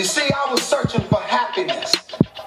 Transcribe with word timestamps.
You 0.00 0.06
see, 0.06 0.30
I 0.32 0.50
was 0.50 0.62
searching 0.62 1.02
for 1.08 1.20
happiness 1.20 1.94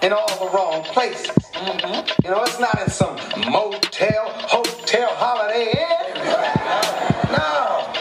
in 0.02 0.12
all 0.12 0.40
the 0.40 0.58
wrong 0.58 0.82
places. 0.86 1.38
Mm-hmm. 1.54 2.26
You 2.26 2.32
know, 2.32 2.42
it's 2.42 2.60
not 2.60 2.82
in 2.82 2.90
some 2.90 3.16
motel, 3.52 4.30
hotel, 4.50 5.10
holiday 5.14 5.70
inn. 5.70 6.16
No. 7.30 7.94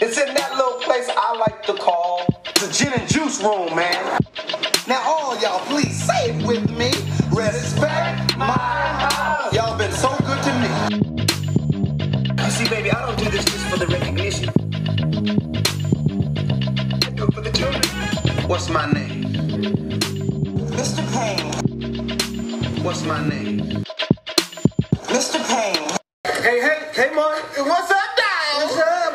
It's 0.00 0.18
in 0.18 0.34
that 0.34 0.56
little 0.56 0.80
place 0.80 1.08
I 1.08 1.36
like 1.36 1.62
to 1.66 1.74
call 1.74 2.26
the 2.54 2.68
gin 2.72 2.92
and 2.92 3.08
juice 3.08 3.40
room, 3.40 3.76
man. 3.76 4.18
Now, 4.88 5.00
all 5.06 5.40
y'all, 5.40 5.60
please 5.66 6.02
say 6.04 6.30
it 6.32 6.44
with 6.44 6.68
me. 6.76 6.90
Respect 7.30 8.36
my 8.38 8.99
What's 18.70 18.86
my 18.86 18.92
name? 18.92 19.24
Mr. 20.78 21.02
Payne. 21.12 22.84
What's 22.84 23.02
my 23.02 23.28
name? 23.28 23.82
Mr. 25.10 25.42
Payne. 25.48 25.88
Hey, 26.24 26.60
hey, 26.60 26.78
hey, 26.94 27.10
Mark. 27.12 27.42
What's 27.58 27.90
up, 27.90 28.16
Dad? 28.16 28.62
What's 28.62 28.78
up? 28.78 29.12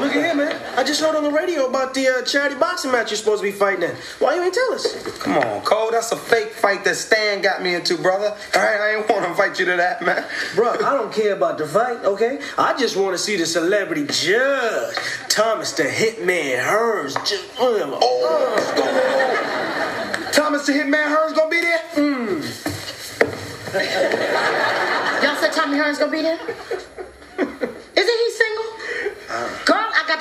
Look 0.00 0.10
at 0.10 0.24
here, 0.24 0.34
man. 0.34 0.60
I 0.76 0.82
just 0.82 1.00
heard 1.00 1.13
on 1.24 1.32
the 1.32 1.38
radio 1.38 1.66
about 1.66 1.94
the 1.94 2.06
uh, 2.08 2.22
charity 2.22 2.54
boxing 2.56 2.92
match 2.92 3.10
you're 3.10 3.16
supposed 3.16 3.42
to 3.42 3.50
be 3.50 3.56
fighting 3.56 3.84
in. 3.84 3.96
Why 4.18 4.34
you 4.34 4.42
ain't 4.42 4.52
tell 4.54 4.74
us? 4.74 5.18
Come 5.18 5.38
on, 5.38 5.62
Cole. 5.62 5.90
That's 5.90 6.12
a 6.12 6.16
fake 6.16 6.50
fight 6.50 6.84
that 6.84 6.96
Stan 6.96 7.40
got 7.40 7.62
me 7.62 7.74
into, 7.74 7.96
brother. 7.96 8.36
All 8.54 8.62
right, 8.62 8.80
I 8.80 8.96
ain't 8.96 9.08
want 9.08 9.24
to 9.26 9.34
fight 9.34 9.58
you 9.58 9.64
to 9.66 9.76
that, 9.76 10.02
man. 10.02 10.24
Bro, 10.54 10.72
I 10.74 10.92
don't 10.92 11.12
care 11.12 11.34
about 11.34 11.58
the 11.58 11.66
fight, 11.66 12.04
okay? 12.04 12.40
I 12.58 12.76
just 12.78 12.96
want 12.96 13.14
to 13.14 13.18
see 13.18 13.36
the 13.36 13.46
celebrity 13.46 14.06
judge, 14.06 14.96
Thomas 15.28 15.72
the 15.72 15.84
Hitman 15.84 16.62
Hearns. 16.62 17.14
Just, 17.26 17.44
Oh, 17.58 17.80
Thomas 20.32 20.66
the 20.66 20.72
Hitman 20.72 21.06
Hearns 21.14 21.34
gonna 21.34 21.50
be 21.50 21.60
there? 21.60 21.78
Mm. 21.94 22.42
Y'all 25.22 25.36
said 25.36 25.52
Tommy 25.52 25.78
Hearn's 25.78 25.98
gonna 25.98 26.12
be 26.12 26.22
there? 26.22 26.38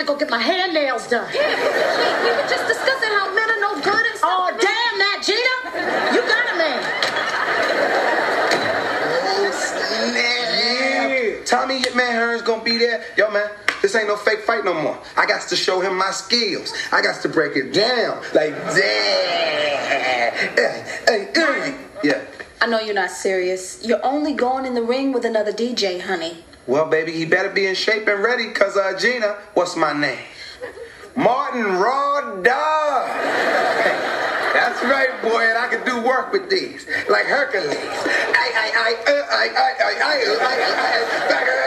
To 0.04 0.12
go 0.12 0.18
get 0.18 0.30
my 0.30 0.40
hair 0.42 0.72
nails 0.72 1.08
done. 1.08 1.30
Yeah, 1.34 1.42
We 2.23 2.32
were 2.32 2.48
just 2.50 2.68
discussing 2.68 3.09
how 3.09 3.34
men 3.34 3.50
are 3.50 3.59
no 3.62 3.76
good 3.82 4.06
and 4.06 4.18
stuff. 4.18 4.32
Oh, 4.32 4.50
damn 4.52 4.98
that, 5.00 5.23
Gina! 5.23 5.56
You 6.14 6.22
got 6.28 6.54
a 6.54 6.58
man. 6.58 6.82
Yeah. 10.14 11.44
Tommy 11.46 11.80
Hitman 11.80 12.12
Hearns 12.12 12.44
gonna 12.44 12.64
be 12.64 12.78
there. 12.78 13.04
Yo, 13.18 13.30
man, 13.31 13.50
this 13.81 13.96
ain't 13.96 14.08
no 14.08 14.16
fake 14.18 14.42
fight 14.42 14.66
no 14.66 14.74
more. 14.74 14.98
I 15.16 15.26
got 15.26 15.48
to 15.48 15.56
show 15.56 15.80
him 15.81 15.98
my 15.98 16.12
skills. 16.12 16.74
I 16.92 17.02
got 17.02 17.22
to 17.22 17.30
break 17.30 17.56
it 17.56 17.74
down. 17.74 18.22
Like, 18.34 18.54
damn. 18.76 20.34
Yeah. 22.04 22.22
I 22.62 22.66
know 22.68 22.80
you're 22.80 22.96
not 22.96 23.12
serious. 23.12 23.84
You're 23.86 24.04
only 24.06 24.34
going 24.34 24.66
in 24.66 24.74
the 24.74 24.81
ring 24.81 25.12
with 25.14 25.26
another 25.26 25.52
DJ, 25.54 26.02
honey. 26.02 26.44
Well, 26.66 26.89
baby, 26.89 27.11
he 27.11 27.25
better 27.25 27.50
be 27.50 27.66
in 27.66 27.75
shape 27.75 28.08
and 28.08 28.23
ready, 28.23 28.52
cause 28.52 28.78
uh, 28.78 28.97
Gina, 28.97 29.38
what's 29.53 29.75
my 29.75 29.92
name? 29.92 30.19
Martin 31.16 31.78
Raw. 31.78 32.03
That's 34.53 34.81
right, 34.84 35.09
boy, 35.22 35.41
and 35.41 35.58
I 35.58 35.67
can 35.67 35.86
do 35.86 36.02
work 36.02 36.31
with 36.31 36.50
these, 36.50 36.88
like 37.09 37.25
Hercules. 37.25 37.75
I, 37.75 38.52
I, 38.56 38.72
I, 38.75 38.95
uh, 39.08 39.25
I, 39.30 39.50
I, 39.50 39.69
I, 39.80 39.94
I, 40.00 40.16
uh, 40.23 40.39
I, 40.39 40.53
I, 40.53 40.73
I, 41.14 41.44
I, 41.44 41.59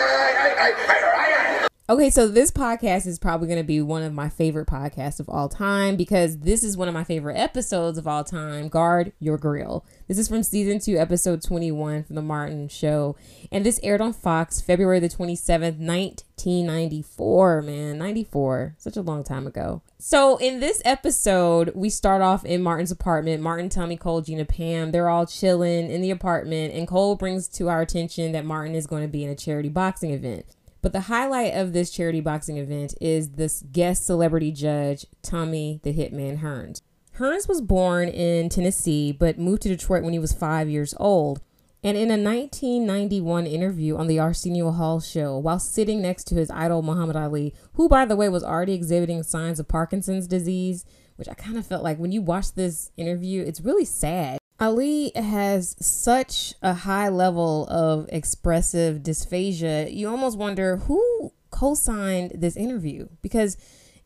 I, 0.48 0.72
I, 0.98 1.62
I. 1.62 1.66
Okay, 1.89 2.11
so 2.11 2.27
this 2.27 2.51
podcast 2.51 3.06
is 3.06 3.20
probably 3.20 3.47
going 3.47 3.61
to 3.61 3.65
be 3.65 3.81
one 3.81 4.03
of 4.03 4.12
my 4.12 4.29
favorite 4.29 4.67
podcasts 4.67 5.20
of 5.20 5.29
all 5.29 5.48
time 5.48 5.95
because 5.95 6.39
this 6.39 6.65
is 6.65 6.77
one 6.77 6.89
of 6.89 6.95
my 6.95 7.05
favorite 7.05 7.37
episodes 7.37 7.97
of 7.97 8.09
all 8.09 8.25
time 8.25 8.67
Guard 8.67 9.12
Your 9.20 9.39
Grill. 9.39 9.87
This 10.09 10.19
is 10.19 10.27
from 10.27 10.42
season 10.42 10.81
two, 10.81 10.98
episode 10.98 11.45
21 11.45 12.02
from 12.02 12.17
The 12.17 12.23
Martin 12.23 12.67
Show. 12.67 13.14
And 13.52 13.64
this 13.64 13.79
aired 13.85 14.01
on 14.01 14.14
Fox 14.14 14.61
February 14.61 14.98
the 14.98 15.08
27th, 15.08 15.79
1994. 15.79 17.63
Man, 17.63 17.98
94. 17.98 18.75
Such 18.79 18.96
a 18.96 19.02
long 19.02 19.23
time 19.23 19.46
ago. 19.46 19.80
So 20.01 20.39
in 20.39 20.58
this 20.58 20.83
episode, 20.85 21.70
we 21.77 21.89
start 21.89 22.20
off 22.20 22.45
in 22.45 22.63
Martin's 22.63 22.91
apartment. 22.91 23.45
Martin, 23.45 23.69
Tommy, 23.69 23.96
Cole, 23.96 24.23
Gina, 24.23 24.45
Pam, 24.45 24.91
they're 24.91 25.08
all 25.08 25.25
chilling 25.25 25.89
in 25.89 26.02
the 26.02 26.11
apartment. 26.11 26.75
And 26.75 26.89
Cole 26.89 27.14
brings 27.14 27.46
to 27.46 27.69
our 27.69 27.80
attention 27.80 28.33
that 28.33 28.45
Martin 28.45 28.75
is 28.75 28.89
going 28.89 29.02
to 29.02 29.08
be 29.08 29.23
in 29.23 29.30
a 29.30 29.36
charity 29.36 29.69
boxing 29.69 30.11
event. 30.11 30.46
But 30.86 30.92
the 30.92 31.01
highlight 31.01 31.52
of 31.52 31.73
this 31.73 31.91
charity 31.91 32.20
boxing 32.20 32.58
event 32.58 32.95
is 33.01 33.30
this 33.30 33.64
guest 33.73 34.07
celebrity 34.07 34.52
judge, 34.52 35.05
Tommy 35.20 35.80
the 35.83 35.92
Hitman 35.92 36.42
Hearns. 36.42 36.80
Hearns 37.19 37.48
was 37.48 37.61
born 37.61 38.08
in 38.08 38.48
Tennessee 38.51 39.11
but 39.11 39.36
moved 39.36 39.63
to 39.63 39.69
Detroit 39.69 40.05
when 40.05 40.13
he 40.13 40.20
was 40.20 40.33
five 40.33 40.69
years 40.69 40.95
old. 41.01 41.41
And 41.83 41.96
in 41.96 42.13
a 42.13 42.23
1991 42.23 43.48
interview 43.48 43.96
on 43.96 44.07
the 44.07 44.20
Arsenio 44.20 44.70
Hall 44.70 45.01
show, 45.01 45.36
while 45.36 45.58
sitting 45.58 46.01
next 46.01 46.29
to 46.29 46.36
his 46.36 46.52
idol 46.52 46.83
Muhammad 46.83 47.17
Ali, 47.17 47.52
who, 47.73 47.89
by 47.89 48.05
the 48.05 48.14
way, 48.14 48.29
was 48.29 48.45
already 48.45 48.75
exhibiting 48.75 49.25
signs 49.25 49.58
of 49.58 49.67
Parkinson's 49.67 50.29
disease, 50.29 50.85
which 51.17 51.29
I 51.29 51.35
kind 51.35 51.58
of 51.58 51.67
felt 51.67 51.83
like 51.83 51.98
when 51.98 52.13
you 52.13 52.23
watch 52.23 52.52
this 52.52 52.92
interview, 52.96 53.42
it's 53.42 53.61
really 53.61 53.85
sad. 53.85 54.39
Ali 54.58 55.12
has 55.14 55.77
such 55.80 56.55
a 56.62 56.72
high 56.72 57.08
level 57.08 57.67
of 57.68 58.08
expressive 58.11 59.02
dysphasia, 59.02 59.90
you 59.90 60.08
almost 60.08 60.39
wonder 60.39 60.78
who 60.78 61.33
co-signed 61.50 62.33
this 62.34 62.56
interview 62.56 63.08
because 63.22 63.56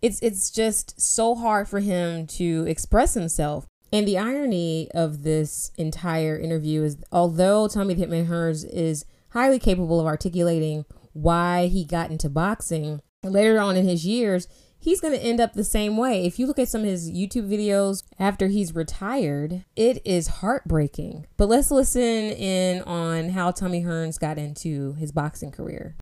it's 0.03 0.21
it's 0.21 0.51
just 0.51 1.01
so 1.01 1.35
hard 1.35 1.69
for 1.69 1.81
him 1.81 2.27
to 2.27 2.65
express 2.67 3.15
himself. 3.15 3.67
And 3.93 4.07
the 4.07 4.19
irony 4.19 4.89
of 4.95 5.23
this 5.25 5.73
entire 5.77 6.39
interview 6.39 6.83
is 6.83 6.97
although 7.13 7.69
Tommy 7.69 7.95
the 7.95 8.07
Hitman 8.07 8.29
Hearns 8.29 8.65
is 8.69 9.05
highly 9.31 9.59
capable 9.59 10.01
of 10.01 10.07
articulating 10.07 10.85
why 11.13 11.67
he 11.67 11.85
got 11.85 12.11
into 12.11 12.29
boxing, 12.29 13.01
later 13.23 13.59
on 13.61 13.77
in 13.77 13.87
his 13.87 14.07
years, 14.07 14.49
he's 14.81 15.01
going 15.01 15.15
to 15.15 15.23
end 15.23 15.41
up 15.41 15.53
the 15.53 15.65
same 15.65 15.97
way. 15.97 16.25
If 16.27 16.39
you 16.39 16.47
look 16.47 16.59
at 16.59 16.69
some 16.69 16.81
of 16.81 16.87
his 16.87 17.11
YouTube 17.11 17.49
videos 17.49 18.03
after 18.19 18.49
he's 18.49 18.75
retired, 18.75 19.65
it 19.77 20.05
is 20.05 20.27
heartbreaking. 20.29 21.27
But 21.37 21.49
let's 21.49 21.71
listen 21.71 22.03
in 22.03 22.83
on 22.83 23.29
how 23.29 23.51
Tommy 23.53 23.85
Hearns 23.85 24.19
got 24.19 24.39
into 24.39 24.95
his 24.95 25.13
boxing 25.13 25.53
career. 25.53 25.97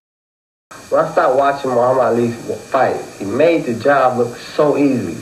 When 0.91 1.05
I 1.05 1.11
started 1.11 1.37
watching 1.37 1.71
Muhammad 1.71 2.05
Ali 2.05 2.31
fight, 2.31 3.01
he 3.19 3.25
made 3.25 3.65
the 3.65 3.75
job 3.75 4.19
look 4.19 4.37
so 4.37 4.77
easy. 4.77 5.17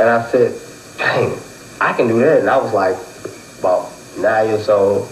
And 0.00 0.08
I 0.08 0.28
said, 0.30 0.58
dang, 0.98 1.36
I 1.80 1.92
can 1.92 2.08
do 2.08 2.18
that. 2.20 2.40
And 2.40 2.48
I 2.50 2.56
was 2.56 2.72
like 2.72 2.96
about 3.58 3.92
nine 4.18 4.48
years 4.48 4.68
old. 4.68 5.02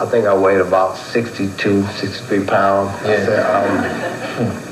I 0.00 0.06
think 0.06 0.26
I 0.26 0.34
weighed 0.34 0.60
about 0.60 0.96
62, 0.96 1.82
63 1.82 2.44
pounds. 2.44 2.90
I 3.02 3.16
said, 3.16 4.58
um, 4.58 4.67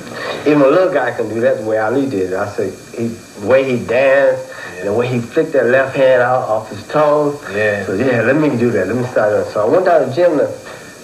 even 0.46 0.62
a 0.62 0.66
little 0.68 0.92
guy 0.92 1.10
can 1.12 1.28
do 1.28 1.40
that 1.40 1.58
the 1.58 1.64
way 1.64 1.78
Ali 1.78 2.08
did 2.08 2.32
it. 2.32 2.34
I 2.34 2.48
said, 2.54 2.72
he, 2.96 3.08
the 3.08 3.46
way 3.46 3.64
he 3.64 3.84
danced, 3.84 4.48
and 4.78 4.86
the 4.88 4.92
way 4.92 5.08
he 5.08 5.20
flicked 5.20 5.52
that 5.52 5.66
left 5.66 5.96
hand 5.96 6.22
out 6.22 6.42
off 6.48 6.70
his 6.70 6.86
toes. 6.88 7.40
Yeah. 7.52 7.84
So 7.86 7.94
yeah, 7.94 8.22
let 8.22 8.36
me 8.36 8.56
do 8.56 8.70
that. 8.70 8.86
Let 8.86 8.96
me 8.96 9.04
start 9.08 9.32
that. 9.32 9.52
So 9.52 9.66
I 9.66 9.70
went 9.70 9.84
down 9.86 10.00
to 10.02 10.06
the 10.06 10.14
gym. 10.14 10.36
The, 10.36 10.46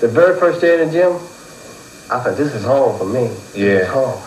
the 0.01 0.09
very 0.09 0.39
first 0.39 0.61
day 0.61 0.81
in 0.81 0.89
the 0.89 0.93
gym, 0.93 1.13
I 2.11 2.21
thought 2.23 2.37
this 2.37 2.55
is 2.55 2.65
home 2.65 2.99
for 2.99 3.05
me. 3.07 3.29
This 3.29 3.57
Yeah. 3.57 3.69
is 3.83 3.89
home. 3.89 4.21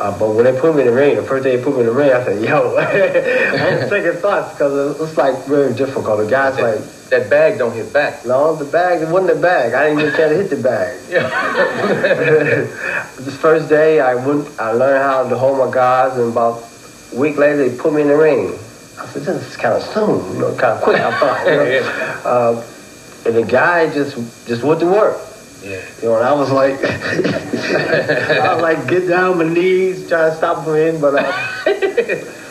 Uh, 0.00 0.18
but 0.18 0.30
when 0.30 0.44
they 0.44 0.58
put 0.58 0.74
me 0.74 0.80
in 0.80 0.86
the 0.86 0.94
ring, 0.94 1.16
the 1.16 1.22
first 1.22 1.44
day 1.44 1.56
they 1.56 1.62
put 1.62 1.74
me 1.74 1.80
in 1.80 1.86
the 1.86 1.92
ring, 1.92 2.10
I 2.10 2.24
said, 2.24 2.42
yo, 2.42 2.74
I 2.78 2.84
had 2.84 3.88
second 3.90 4.16
thoughts 4.18 4.54
because 4.54 4.96
it 4.96 5.00
was 5.00 5.14
like 5.18 5.44
very 5.44 5.74
difficult. 5.74 6.20
The 6.24 6.26
guys 6.26 6.58
like, 6.58 6.80
That 7.10 7.28
bag 7.28 7.58
don't 7.58 7.74
hit 7.74 7.92
back. 7.92 8.24
no, 8.24 8.56
the 8.56 8.64
bag, 8.64 9.02
it 9.02 9.08
wasn't 9.08 9.34
the 9.34 9.40
bag. 9.42 9.74
I 9.74 9.88
didn't 9.88 10.00
even 10.00 10.14
try 10.14 10.28
to 10.30 10.36
hit 10.36 10.48
the 10.48 10.56
bag. 10.56 10.98
this 13.20 13.36
first 13.36 13.68
day, 13.68 14.00
I 14.00 14.14
went, 14.14 14.48
I 14.58 14.72
learned 14.72 15.02
how 15.02 15.28
to 15.28 15.36
hold 15.36 15.58
my 15.58 15.70
guards, 15.70 16.16
and 16.16 16.32
about 16.32 16.64
a 17.12 17.16
week 17.16 17.36
later, 17.36 17.68
they 17.68 17.76
put 17.76 17.92
me 17.92 18.00
in 18.02 18.08
the 18.08 18.16
ring. 18.16 18.54
I 18.98 19.06
said, 19.06 19.22
this 19.22 19.50
is 19.50 19.56
kind 19.56 19.74
of 19.74 19.82
soon, 19.82 20.34
you 20.34 20.40
know, 20.40 20.54
kind 20.56 20.78
of 20.78 20.82
quick, 20.82 21.00
I 21.00 21.10
thought. 21.20 21.46
You 21.46 21.56
know? 21.56 22.20
uh, 22.24 22.64
and 23.26 23.36
the 23.36 23.42
guy 23.44 23.92
just 23.92 24.16
just 24.46 24.62
went 24.62 24.80
to 24.80 24.86
work. 24.86 25.18
Yeah. 25.62 25.84
You 26.02 26.08
know, 26.08 26.16
and 26.16 26.24
I 26.26 26.32
was 26.32 26.50
like, 26.50 26.74
I 26.84 28.54
was 28.54 28.62
like, 28.62 28.88
get 28.88 29.06
down 29.08 29.32
on 29.32 29.38
my 29.38 29.44
knees, 29.52 30.08
trying 30.08 30.30
to 30.30 30.36
stop 30.36 30.58
him 30.58 30.64
from 30.64 30.74
hitting, 30.74 31.00
but, 31.00 31.14
uh, 31.14 31.22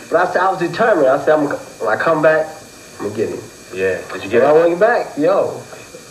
but 0.09 0.15
I 0.15 0.31
said, 0.31 0.38
I 0.41 0.51
was 0.51 0.59
determined. 0.59 1.07
I 1.07 1.17
said, 1.23 1.29
I'm, 1.39 1.45
when 1.47 1.89
I 1.89 2.01
come 2.01 2.21
back, 2.21 2.47
I'm 3.00 3.06
gonna 3.06 3.15
get 3.15 3.29
him. 3.29 3.39
Yeah. 3.73 4.01
Did 4.13 4.23
you 4.31 4.39
When 4.39 4.50
him? 4.50 4.56
I 4.56 4.59
it? 4.59 4.67
went 4.69 4.79
back, 4.79 5.17
yo, 5.17 5.61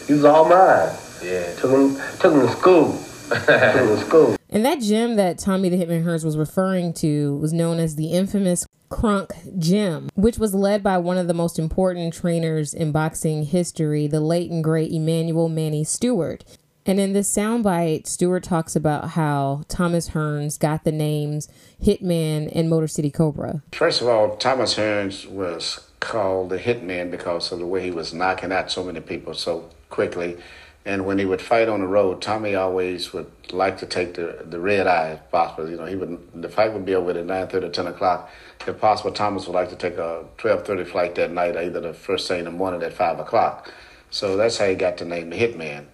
he 0.07 0.13
was 0.15 0.25
all 0.25 0.49
mine. 0.49 0.95
Yeah. 1.23 1.53
Took 1.57 1.71
him, 1.71 1.97
took 2.19 2.33
him 2.35 2.41
to 2.41 2.53
school. 2.53 2.93
took 3.29 3.49
him 3.49 3.89
to 3.89 3.97
school. 3.99 4.37
And 4.51 4.65
that 4.65 4.81
gym 4.81 5.17
that 5.17 5.39
Tommy 5.39 5.69
the 5.69 5.77
Hitman 5.77 6.05
Hearns 6.05 6.25
was 6.25 6.37
referring 6.37 6.93
to 6.95 7.37
was 7.37 7.53
known 7.53 7.79
as 7.79 7.97
the 7.97 8.13
infamous 8.13 8.67
Kronk 8.89 9.33
Gym, 9.59 10.09
which 10.15 10.39
was 10.39 10.55
led 10.55 10.83
by 10.83 10.97
one 10.97 11.19
of 11.19 11.27
the 11.27 11.35
most 11.35 11.59
important 11.59 12.15
trainers 12.15 12.73
in 12.73 12.91
boxing 12.91 13.45
history, 13.45 14.07
the 14.07 14.21
late 14.21 14.51
and 14.51 14.65
great 14.65 14.91
Emanuel 14.91 15.51
Manny 15.51 15.85
Steward. 15.85 16.43
And 16.89 16.99
in 16.99 17.13
this 17.13 17.31
soundbite, 17.31 18.07
Steward 18.07 18.45
talks 18.45 18.75
about 18.75 19.11
how 19.11 19.65
Thomas 19.69 20.09
Hearns 20.09 20.59
got 20.59 20.85
the 20.85 20.91
names 20.91 21.47
Hitman 21.85 22.51
and 22.55 22.71
Motor 22.71 22.89
City 22.89 23.11
Cobra. 23.11 23.63
First 23.73 24.01
of 24.01 24.09
all, 24.09 24.39
Thomas 24.39 24.77
Hearns 24.77 25.31
was 25.31 25.87
called 26.01 26.49
the 26.49 26.59
Hitman 26.59 27.11
because 27.11 27.53
of 27.53 27.59
the 27.59 27.67
way 27.67 27.83
he 27.83 27.91
was 27.91 28.15
knocking 28.15 28.53
out 28.53 28.71
so 28.71 28.83
many 28.83 29.01
people 29.01 29.35
so 29.35 29.69
quickly. 29.91 30.39
And 30.87 31.05
when 31.05 31.19
he 31.19 31.27
would 31.27 31.43
fight 31.43 31.69
on 31.69 31.81
the 31.81 31.87
road, 31.87 32.23
Tommy 32.23 32.55
always 32.55 33.13
would 33.13 33.31
like 33.53 33.77
to 33.81 33.87
take 33.87 34.15
the, 34.15 34.47
the 34.47 34.59
red 34.59 34.87
eye 34.87 35.11
if 35.11 35.31
possible. 35.31 35.69
You 35.69 35.77
know, 35.77 35.85
he 35.85 35.95
would 35.95 36.43
the 36.43 36.49
fight 36.49 36.73
would 36.73 36.87
be 36.87 36.95
over 36.95 37.11
at 37.11 37.17
9.30 37.17 37.71
10 37.71 37.87
o'clock. 37.89 38.31
If 38.67 38.81
possible, 38.81 39.13
Thomas 39.13 39.47
would 39.47 39.55
like 39.55 39.69
to 39.69 39.77
take 39.77 39.99
a 39.99 40.25
12.30 40.39 40.87
flight 40.87 41.15
that 41.17 41.33
night, 41.33 41.55
either 41.55 41.83
the 41.83 41.93
first 41.93 42.29
thing 42.29 42.39
in 42.39 42.45
the 42.47 42.51
morning 42.51 42.83
at 42.83 42.95
5 42.95 43.19
o'clock. 43.19 43.71
So 44.09 44.39
that's 44.39 44.57
how 44.57 44.69
he 44.69 44.75
got 44.75 44.97
the 44.97 45.05
name 45.05 45.29
the 45.29 45.37
Hitman. 45.37 45.85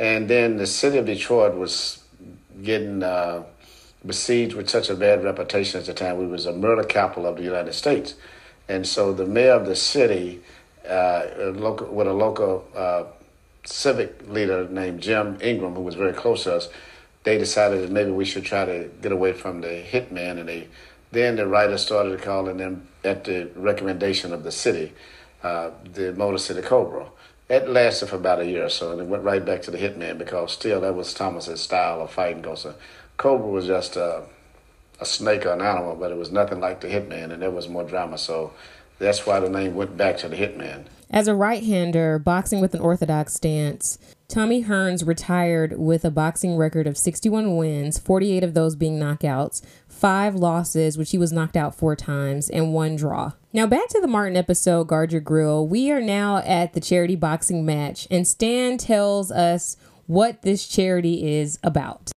And 0.00 0.28
then 0.28 0.56
the 0.56 0.66
city 0.66 0.96
of 0.96 1.04
Detroit 1.04 1.54
was 1.54 2.02
getting 2.62 3.02
uh, 3.02 3.44
besieged 4.04 4.54
with 4.54 4.70
such 4.70 4.88
a 4.88 4.94
bad 4.94 5.22
reputation 5.22 5.78
at 5.78 5.84
the 5.84 5.92
time. 5.92 6.16
We 6.16 6.26
was 6.26 6.46
a 6.46 6.54
murder 6.54 6.84
capital 6.84 7.26
of 7.26 7.36
the 7.36 7.42
United 7.42 7.74
States. 7.74 8.14
And 8.66 8.86
so 8.86 9.12
the 9.12 9.26
mayor 9.26 9.52
of 9.52 9.66
the 9.66 9.76
city, 9.76 10.40
uh, 10.88 11.26
local, 11.54 11.88
with 11.88 12.06
a 12.06 12.14
local 12.14 12.66
uh, 12.74 13.04
civic 13.64 14.26
leader 14.26 14.66
named 14.70 15.02
Jim 15.02 15.36
Ingram, 15.42 15.74
who 15.74 15.82
was 15.82 15.96
very 15.96 16.14
close 16.14 16.44
to 16.44 16.56
us, 16.56 16.70
they 17.24 17.36
decided 17.36 17.82
that 17.82 17.90
maybe 17.90 18.10
we 18.10 18.24
should 18.24 18.46
try 18.46 18.64
to 18.64 18.90
get 19.02 19.12
away 19.12 19.34
from 19.34 19.60
the 19.60 19.84
hitman. 19.86 20.40
And 20.40 20.48
they, 20.48 20.68
then 21.12 21.36
the 21.36 21.46
writers 21.46 21.82
started 21.82 22.22
calling 22.22 22.56
them, 22.56 22.88
at 23.04 23.24
the 23.24 23.50
recommendation 23.54 24.32
of 24.32 24.44
the 24.44 24.52
city, 24.52 24.94
uh, 25.42 25.72
the 25.92 26.14
Motor 26.14 26.38
City 26.38 26.62
Cobra. 26.62 27.06
It 27.50 27.68
lasted 27.68 28.06
for 28.06 28.14
about 28.14 28.38
a 28.38 28.46
year 28.46 28.66
or 28.66 28.68
so, 28.68 28.92
and 28.92 29.00
it 29.00 29.08
went 29.08 29.24
right 29.24 29.44
back 29.44 29.62
to 29.62 29.72
the 29.72 29.78
hitman 29.78 30.18
because 30.18 30.52
still 30.52 30.80
that 30.82 30.94
was 30.94 31.12
Thomas's 31.12 31.60
style 31.60 32.00
of 32.00 32.12
fighting. 32.12 32.42
Because 32.42 32.64
Cobra 33.16 33.48
was 33.48 33.66
just 33.66 33.96
a, 33.96 34.22
a 35.00 35.04
snake 35.04 35.44
or 35.44 35.52
an 35.52 35.60
animal, 35.60 35.96
but 35.96 36.12
it 36.12 36.16
was 36.16 36.30
nothing 36.30 36.60
like 36.60 36.80
the 36.80 36.86
hitman, 36.86 37.32
and 37.32 37.42
there 37.42 37.50
was 37.50 37.68
more 37.68 37.82
drama. 37.82 38.18
So 38.18 38.52
that's 39.00 39.26
why 39.26 39.40
the 39.40 39.50
name 39.50 39.74
went 39.74 39.96
back 39.96 40.16
to 40.18 40.28
the 40.28 40.36
hitman. 40.36 40.84
As 41.10 41.26
a 41.26 41.34
right 41.34 41.64
hander, 41.64 42.20
boxing 42.20 42.60
with 42.60 42.72
an 42.72 42.80
orthodox 42.80 43.34
stance, 43.34 43.98
Tommy 44.28 44.62
Hearns 44.62 45.04
retired 45.04 45.76
with 45.76 46.04
a 46.04 46.10
boxing 46.12 46.56
record 46.56 46.86
of 46.86 46.96
61 46.96 47.56
wins, 47.56 47.98
48 47.98 48.44
of 48.44 48.54
those 48.54 48.76
being 48.76 48.96
knockouts, 48.96 49.60
five 50.00 50.34
losses, 50.34 50.96
which 50.96 51.10
he 51.10 51.18
was 51.18 51.30
knocked 51.30 51.56
out 51.56 51.74
four 51.74 51.94
times, 51.94 52.48
and 52.48 52.72
one 52.72 52.96
draw. 52.96 53.32
Now, 53.52 53.66
back 53.66 53.88
to 53.90 54.00
the 54.00 54.08
Martin 54.08 54.36
episode, 54.36 54.84
Guard 54.88 55.12
Your 55.12 55.20
Grill. 55.20 55.66
We 55.66 55.90
are 55.90 56.00
now 56.00 56.38
at 56.38 56.72
the 56.72 56.80
charity 56.80 57.16
boxing 57.16 57.66
match, 57.66 58.08
and 58.10 58.26
Stan 58.26 58.78
tells 58.78 59.30
us 59.30 59.76
what 60.06 60.40
this 60.42 60.66
charity 60.66 61.36
is 61.36 61.58
about. 61.62 62.12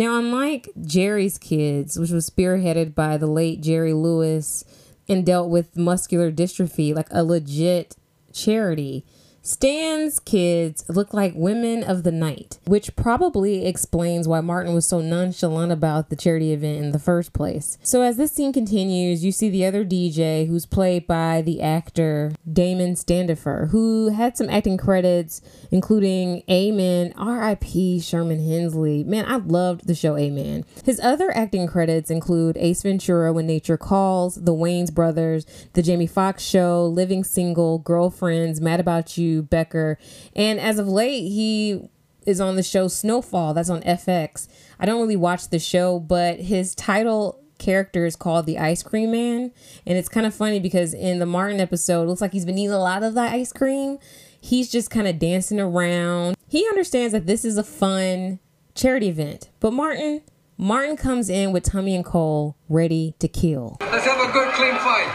Now, 0.00 0.18
unlike 0.18 0.70
Jerry's 0.80 1.36
Kids, 1.36 1.98
which 1.98 2.10
was 2.10 2.30
spearheaded 2.30 2.94
by 2.94 3.18
the 3.18 3.26
late 3.26 3.60
Jerry 3.60 3.92
Lewis 3.92 4.64
and 5.06 5.26
dealt 5.26 5.50
with 5.50 5.76
muscular 5.76 6.32
dystrophy, 6.32 6.94
like 6.94 7.08
a 7.10 7.22
legit 7.22 7.96
charity, 8.32 9.04
Stan's 9.42 10.20
kids 10.20 10.84
look 10.88 11.14
like 11.14 11.32
women 11.34 11.82
of 11.82 12.02
the 12.02 12.12
night, 12.12 12.58
which 12.66 12.94
probably 12.94 13.66
explains 13.66 14.28
why 14.28 14.40
Martin 14.40 14.74
was 14.74 14.86
so 14.86 15.00
nonchalant 15.00 15.72
about 15.72 16.10
the 16.10 16.16
charity 16.16 16.52
event 16.52 16.84
in 16.84 16.92
the 16.92 16.98
first 16.98 17.32
place. 17.32 17.78
So, 17.82 18.02
as 18.02 18.18
this 18.18 18.32
scene 18.32 18.52
continues, 18.52 19.24
you 19.24 19.32
see 19.32 19.48
the 19.48 19.64
other 19.64 19.82
DJ, 19.84 20.46
who's 20.46 20.66
played 20.66 21.06
by 21.06 21.40
the 21.40 21.62
actor 21.62 22.32
Damon 22.50 22.96
Standifer, 22.96 23.68
who 23.70 24.08
had 24.10 24.36
some 24.36 24.50
acting 24.50 24.76
credits, 24.76 25.40
including 25.70 26.42
Amen, 26.50 27.14
R.I.P. 27.16 28.00
Sherman 28.00 28.40
Hemsley. 28.40 29.06
Man, 29.06 29.24
I 29.26 29.36
loved 29.36 29.86
the 29.86 29.94
show 29.94 30.18
Amen. 30.18 30.64
His 30.84 31.00
other 31.00 31.34
acting 31.34 31.66
credits 31.66 32.10
include 32.10 32.58
Ace 32.58 32.82
Ventura 32.82 33.32
When 33.32 33.46
Nature 33.46 33.78
Calls, 33.78 34.34
The 34.34 34.54
Wayans 34.54 34.92
Brothers, 34.92 35.46
The 35.72 35.82
Jamie 35.82 36.06
Foxx 36.06 36.42
Show, 36.42 36.86
Living 36.86 37.24
Single, 37.24 37.78
Girlfriends, 37.78 38.60
Mad 38.60 38.80
About 38.80 39.16
You, 39.16 39.29
Becker, 39.38 39.98
and 40.34 40.58
as 40.60 40.78
of 40.78 40.88
late, 40.88 41.28
he 41.28 41.88
is 42.26 42.40
on 42.40 42.56
the 42.56 42.62
show 42.62 42.88
Snowfall. 42.88 43.54
That's 43.54 43.70
on 43.70 43.80
FX. 43.82 44.48
I 44.78 44.86
don't 44.86 45.00
really 45.00 45.16
watch 45.16 45.48
the 45.48 45.58
show, 45.58 45.98
but 45.98 46.40
his 46.40 46.74
title 46.74 47.40
character 47.58 48.06
is 48.06 48.16
called 48.16 48.46
the 48.46 48.58
Ice 48.58 48.82
Cream 48.82 49.12
Man, 49.12 49.52
and 49.86 49.98
it's 49.98 50.08
kind 50.08 50.26
of 50.26 50.34
funny 50.34 50.60
because 50.60 50.94
in 50.94 51.18
the 51.18 51.26
Martin 51.26 51.60
episode, 51.60 52.04
it 52.04 52.06
looks 52.06 52.20
like 52.20 52.32
he's 52.32 52.44
been 52.44 52.58
eating 52.58 52.72
a 52.72 52.78
lot 52.78 53.02
of 53.02 53.14
the 53.14 53.20
ice 53.20 53.52
cream. 53.52 53.98
He's 54.40 54.70
just 54.70 54.90
kind 54.90 55.06
of 55.06 55.18
dancing 55.18 55.60
around. 55.60 56.36
He 56.48 56.66
understands 56.68 57.12
that 57.12 57.26
this 57.26 57.44
is 57.44 57.58
a 57.58 57.62
fun 57.62 58.40
charity 58.74 59.08
event, 59.08 59.50
but 59.60 59.72
Martin. 59.72 60.22
Martin 60.56 60.94
comes 60.94 61.30
in 61.30 61.52
with 61.52 61.64
Tommy 61.64 61.96
and 61.96 62.04
Cole 62.04 62.54
ready 62.68 63.14
to 63.18 63.28
kill. 63.28 63.78
Let's 63.80 64.04
have 64.04 64.20
a 64.20 64.30
good, 64.30 64.52
clean 64.52 64.74
fight. 64.74 65.08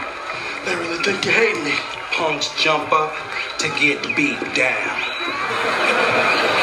They 0.64 0.74
really 0.74 1.00
think 1.04 1.24
you 1.24 1.30
hate 1.30 1.62
me. 1.62 1.70
Punks 2.10 2.50
jump 2.60 2.92
up 2.92 3.12
to 3.58 3.68
get 3.80 4.02
beat 4.14 4.38
down. 4.54 4.96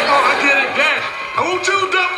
Oh, 0.10 0.30
I 0.30 0.34
get 0.42 0.58
it, 0.62 0.78
yeah. 0.78 1.02
I 1.36 1.42
want 1.50 1.68
you, 1.68 1.74
Dumbo. 1.90 2.13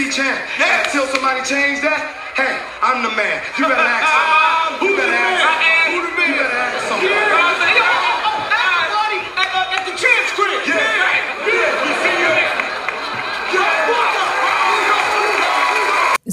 Yeah. 0.00 0.82
Until 0.84 1.06
somebody 1.08 1.44
change 1.44 1.82
that, 1.82 2.32
hey, 2.34 2.56
I'm 2.80 3.02
the 3.02 3.14
man. 3.14 3.42
You 3.58 3.68
better 3.68 3.84
ask. 3.84 4.36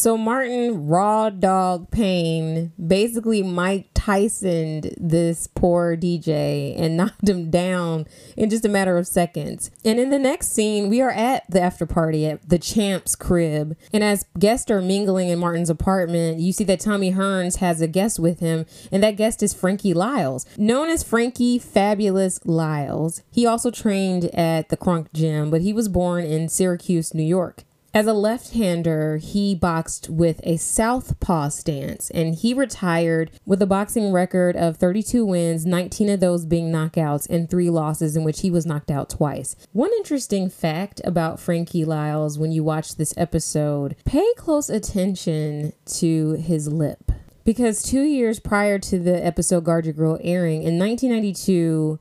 So 0.08 0.16
Martin 0.16 0.88
Raw 0.88 1.30
Dog 1.30 1.92
Payne 1.92 2.72
basically 2.80 3.44
Mike 3.44 3.90
Tyson 3.94 4.84
this 4.96 5.48
poor 5.48 5.98
DJ 5.98 6.80
and 6.80 6.96
knocked 6.98 7.28
him 7.28 7.52
down 7.52 8.06
in 8.38 8.50
just 8.50 8.64
a 8.64 8.70
matter 8.70 8.98
of 8.98 9.06
seconds. 9.06 9.70
And 9.84 10.00
in 10.00 10.10
the 10.10 10.18
next 10.18 10.54
scene, 10.54 10.88
we 10.88 11.02
are 11.02 11.12
at 11.12 11.44
the 11.50 11.60
after 11.60 11.86
party 11.86 12.26
at 12.26 12.48
the 12.48 12.58
champ's 12.58 13.18
crib. 13.18 13.76
And 13.92 14.02
as 14.02 14.26
guests 14.40 14.72
are 14.72 14.82
mingling 14.82 15.28
in 15.28 15.40
Martin's 15.40 15.70
apartment, 15.70 16.40
you 16.40 16.54
see 16.54 16.64
that 16.64 16.80
Tommy 16.80 17.12
Hearns 17.12 17.58
has 17.58 17.82
a 17.82 17.88
guest 17.88 18.18
with 18.18 18.40
him, 18.40 18.66
and 18.94 19.04
that 19.04 19.18
guest 19.18 19.44
is 19.44 19.54
Frankie 19.54 19.94
Liles, 19.94 20.46
known 20.58 20.88
as 20.88 21.04
Frankie 21.04 21.60
Fabulous 21.60 22.40
Liles. 22.46 23.24
He 23.30 23.46
also 23.46 23.72
trained 23.72 24.34
at 24.34 24.70
the 24.70 24.78
Kronk 24.78 25.12
Gym, 25.12 25.52
but 25.52 25.60
he 25.60 25.74
was 25.74 25.90
born 25.90 26.24
in 26.24 26.48
Syracuse, 26.48 27.14
New 27.14 27.24
York. 27.24 27.66
As 27.98 28.06
a 28.06 28.14
left 28.14 28.54
hander, 28.54 29.18
he 29.18 29.56
boxed 29.56 30.08
with 30.08 30.40
a 30.44 30.58
southpaw 30.58 31.50
stance 31.50 32.12
and 32.12 32.36
he 32.36 32.54
retired 32.54 33.32
with 33.44 33.60
a 33.60 33.66
boxing 33.66 34.12
record 34.12 34.56
of 34.56 34.78
32 34.78 35.26
wins, 35.26 35.66
19 35.66 36.10
of 36.10 36.20
those 36.20 36.46
being 36.46 36.72
knockouts, 36.72 37.28
and 37.28 37.50
three 37.50 37.72
losses 37.72 38.16
in 38.16 38.24
which 38.24 38.42
he 38.42 38.52
was 38.52 38.68
knocked 38.68 38.92
out 38.92 39.10
twice. 39.10 39.56
One 39.72 39.90
interesting 39.98 40.48
fact 40.48 41.02
about 41.06 41.40
Frankie 41.40 41.86
Liles 41.86 42.38
when 42.38 42.52
you 42.52 42.64
watch 42.64 42.98
this 42.98 43.16
episode 43.18 43.96
pay 44.06 44.32
close 44.36 44.70
attention 44.70 45.74
to 45.98 46.34
his 46.34 46.68
lip. 46.68 47.12
Because 47.46 47.82
two 47.82 48.04
years 48.04 48.40
prior 48.40 48.78
to 48.78 49.00
the 49.00 49.26
episode 49.26 49.64
Guard 49.64 49.86
Your 49.86 49.96
Grill 49.96 50.20
airing, 50.22 50.62
in 50.62 50.78
1992, 50.78 51.98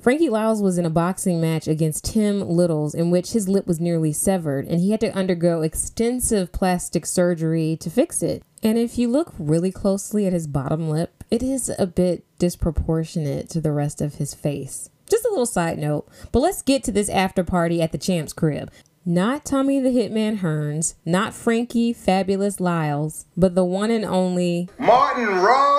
Frankie 0.00 0.30
Liles 0.30 0.62
was 0.62 0.78
in 0.78 0.86
a 0.86 0.90
boxing 0.90 1.42
match 1.42 1.68
against 1.68 2.06
Tim 2.06 2.40
Littles 2.40 2.94
in 2.94 3.10
which 3.10 3.32
his 3.32 3.48
lip 3.48 3.66
was 3.66 3.80
nearly 3.80 4.14
severed 4.14 4.66
and 4.66 4.80
he 4.80 4.92
had 4.92 5.00
to 5.00 5.14
undergo 5.14 5.60
extensive 5.60 6.52
plastic 6.52 7.04
surgery 7.04 7.76
to 7.80 7.90
fix 7.90 8.22
it. 8.22 8.42
And 8.62 8.78
if 8.78 8.96
you 8.96 9.08
look 9.08 9.34
really 9.38 9.70
closely 9.70 10.26
at 10.26 10.32
his 10.32 10.46
bottom 10.46 10.88
lip, 10.88 11.22
it 11.30 11.42
is 11.42 11.70
a 11.78 11.86
bit 11.86 12.24
disproportionate 12.38 13.50
to 13.50 13.60
the 13.60 13.72
rest 13.72 14.00
of 14.00 14.14
his 14.14 14.32
face. 14.32 14.88
Just 15.08 15.26
a 15.26 15.30
little 15.30 15.44
side 15.44 15.78
note, 15.78 16.08
but 16.32 16.40
let's 16.40 16.62
get 16.62 16.82
to 16.84 16.92
this 16.92 17.10
after 17.10 17.44
party 17.44 17.82
at 17.82 17.92
the 17.92 17.98
champ's 17.98 18.32
crib. 18.32 18.70
Not 19.04 19.44
Tommy 19.44 19.80
the 19.80 19.90
Hitman 19.90 20.38
Hearns, 20.38 20.94
not 21.04 21.34
Frankie 21.34 21.92
Fabulous 21.92 22.58
Liles, 22.58 23.26
but 23.36 23.54
the 23.54 23.64
one 23.64 23.90
and 23.90 24.04
only 24.04 24.70
Martin 24.78 25.26
Raw 25.26 25.70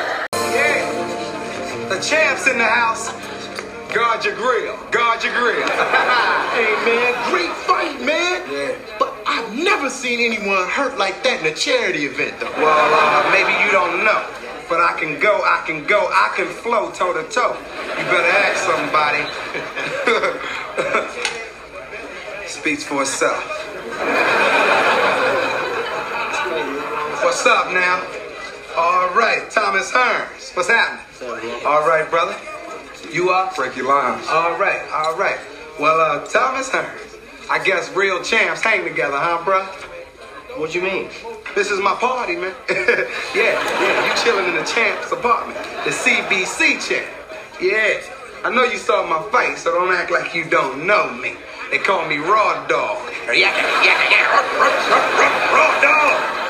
champ's 2.08 2.46
in 2.46 2.58
the 2.58 2.64
house. 2.64 3.10
Guard 3.94 4.24
your 4.24 4.34
grill. 4.34 4.76
Guard 4.90 5.22
your 5.24 5.32
grill. 5.34 5.66
hey, 6.52 6.74
man, 6.84 7.14
great 7.30 7.50
fight, 7.64 7.98
man. 8.04 8.42
Yeah. 8.50 8.74
But 8.98 9.14
I've 9.26 9.54
never 9.54 9.88
seen 9.88 10.20
anyone 10.20 10.68
hurt 10.68 10.98
like 10.98 11.22
that 11.22 11.40
in 11.40 11.46
a 11.46 11.54
charity 11.54 12.04
event, 12.04 12.38
though. 12.40 12.52
Well, 12.58 12.68
uh, 12.68 13.30
maybe 13.30 13.52
you 13.64 13.70
don't 13.70 14.04
know. 14.04 14.22
But 14.68 14.80
I 14.80 14.92
can 14.98 15.18
go, 15.20 15.42
I 15.44 15.62
can 15.66 15.84
go, 15.84 16.08
I 16.10 16.32
can 16.36 16.48
flow 16.48 16.90
toe 16.90 17.12
to 17.12 17.22
toe. 17.30 17.56
You 17.96 18.04
better 18.10 18.32
ask 18.42 18.64
somebody. 18.64 19.24
Speaks 22.48 22.82
for 22.84 23.02
itself. 23.02 23.44
What's 27.22 27.46
up 27.46 27.70
now? 27.72 28.02
All 28.76 29.08
right, 29.14 29.48
Thomas 29.50 29.92
Hearns. 29.92 30.54
What's 30.56 30.68
happening? 30.68 31.04
All 31.64 31.86
right, 31.86 32.08
brother. 32.10 32.36
You 33.12 33.30
are? 33.30 33.48
Frankie 33.52 33.82
Lyons. 33.82 34.26
All 34.28 34.58
right, 34.58 34.82
all 34.92 35.16
right. 35.16 35.38
Well, 35.78 36.00
uh, 36.00 36.26
Thomas 36.26 36.70
Hearns. 36.70 37.16
I 37.48 37.62
guess 37.62 37.94
real 37.94 38.22
champs 38.24 38.62
hang 38.62 38.82
together, 38.82 39.16
huh, 39.16 39.44
bro? 39.44 39.62
What 40.58 40.74
you 40.74 40.82
mean? 40.82 41.08
This 41.54 41.70
is 41.70 41.78
my 41.80 41.94
party, 41.94 42.34
man. 42.34 42.54
yeah, 42.68 42.74
yeah, 43.34 44.08
you 44.08 44.22
chilling 44.24 44.46
in 44.46 44.56
the 44.56 44.64
champ's 44.64 45.12
apartment. 45.12 45.58
The 45.84 45.90
CBC 45.90 46.80
champ. 46.88 47.06
Yeah. 47.60 48.00
I 48.44 48.50
know 48.52 48.64
you 48.64 48.78
saw 48.78 49.06
my 49.06 49.22
face, 49.30 49.62
so 49.62 49.72
don't 49.72 49.94
act 49.94 50.10
like 50.10 50.34
you 50.34 50.44
don't 50.50 50.84
know 50.84 51.12
me. 51.14 51.36
They 51.70 51.78
call 51.78 52.06
me 52.08 52.16
Raw 52.16 52.66
Dog. 52.66 52.98
Raw 55.52 55.80
Dog. 55.80 56.43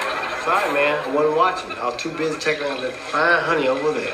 Sorry, 0.45 0.75
man. 0.75 1.03
I 1.09 1.15
wasn't 1.15 1.37
watching. 1.39 1.73
I 1.73 1.87
was 1.87 1.97
too 1.97 2.11
busy 2.11 2.39
checking 2.39 2.67
out 2.67 2.79
that 2.83 2.93
fine 2.93 3.43
honey 3.45 3.67
over 3.67 3.93
there. 3.93 4.13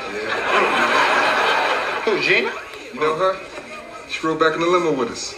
Who, 2.05 2.21
Gina? 2.21 2.53
You 2.93 2.99
know 3.01 3.15
her? 3.17 3.37
She 4.07 4.25
rode 4.25 4.39
back 4.39 4.55
in 4.55 4.61
the 4.61 4.67
limo 4.67 4.97
with 4.97 5.11
us. 5.11 5.35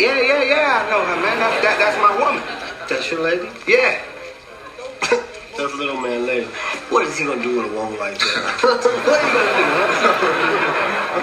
Yeah, 0.00 0.20
yeah, 0.20 0.42
yeah, 0.42 0.84
I 0.84 0.90
know 0.90 1.04
her, 1.04 1.16
man. 1.20 1.38
That's, 1.38 1.62
that, 1.62 1.76
that's 1.78 1.98
my 2.00 2.16
woman. 2.16 2.42
That's 2.88 3.10
your 3.10 3.20
lady? 3.20 3.50
Yeah. 3.68 4.00
That's 5.56 5.74
little 5.74 6.00
man 6.00 6.26
lady. 6.26 6.46
What 6.88 7.06
is 7.06 7.18
he 7.18 7.24
gonna 7.26 7.42
do 7.42 7.56
with 7.60 7.72
a 7.72 7.74
woman 7.74 7.98
like 7.98 8.18
that? 8.18 8.60
what 8.62 8.86
are 8.86 9.28
you 9.28 9.34
gonna 9.36 9.52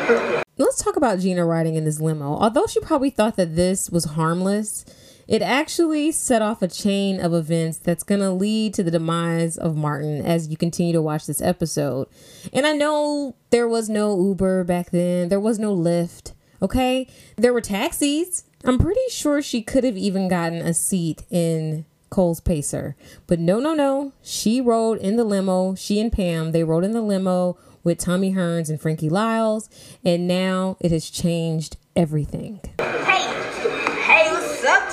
do, 0.08 0.38
huh? 0.38 0.43
Let's 0.58 0.84
talk 0.84 0.98
about 0.98 1.20
Gina 1.20 1.46
riding 1.46 1.75
in 1.75 1.86
this 1.86 2.00
limo. 2.00 2.36
Although 2.36 2.67
she 2.67 2.79
probably 2.79 3.10
thought 3.10 3.38
that 3.38 3.55
this 3.55 3.89
was 3.89 4.05
harmless, 4.05 4.86
it 5.27 5.42
actually 5.42 6.12
set 6.12 6.42
off 6.42 6.62
a 6.62 6.68
chain 6.68 7.20
of 7.20 7.34
events 7.34 7.77
that's 7.77 8.03
going 8.03 8.22
to 8.22 8.32
lead 8.32 8.74
to 8.75 8.84
the 8.84 8.92
demise 8.92 9.58
of 9.58 9.75
Martin 9.75 10.25
as 10.25 10.50
you 10.50 10.58
continue 10.58 10.94
to 10.94 11.01
watch 11.01 11.25
this 11.25 11.42
episode. 11.42 12.08
And 12.51 12.65
I 12.65 12.74
know 12.74 13.36
there 13.50 13.68
was 13.68 13.89
no 13.89 14.20
Uber 14.20 14.63
back 14.63 14.92
then, 14.92 15.30
there 15.30 15.39
was 15.39 15.60
no 15.60 15.75
Lyft, 15.75 16.34
okay? 16.62 17.08
There 17.38 17.53
were 17.53 17.62
taxis. 17.62 18.44
I'm 18.65 18.77
pretty 18.77 19.01
sure 19.10 19.42
she 19.42 19.62
could 19.62 19.84
have 19.84 19.98
even 19.98 20.27
gotten 20.30 20.60
a 20.60 20.74
seat 20.74 21.24
in 21.30 21.86
Cole's 22.10 22.39
Pacer. 22.39 22.96
But 23.27 23.39
no, 23.39 23.60
no, 23.60 23.74
no. 23.74 24.13
She 24.22 24.62
rode 24.62 25.00
in 25.00 25.15
the 25.15 25.24
limo. 25.24 25.75
She 25.75 26.00
and 26.00 26.12
Pam, 26.12 26.51
they 26.51 26.63
rode 26.63 26.84
in 26.84 26.92
the 26.92 27.01
limo 27.01 27.58
with 27.84 27.98
Tommy 27.98 28.34
Hearns 28.34 28.70
and 28.70 28.80
Frankie 28.80 29.10
Liles. 29.10 29.70
And 30.06 30.27
now 30.27 30.77
it 30.80 30.92
has 30.92 31.10
changed 31.10 31.75
everything. 31.96 32.62
Hey, 32.80 33.43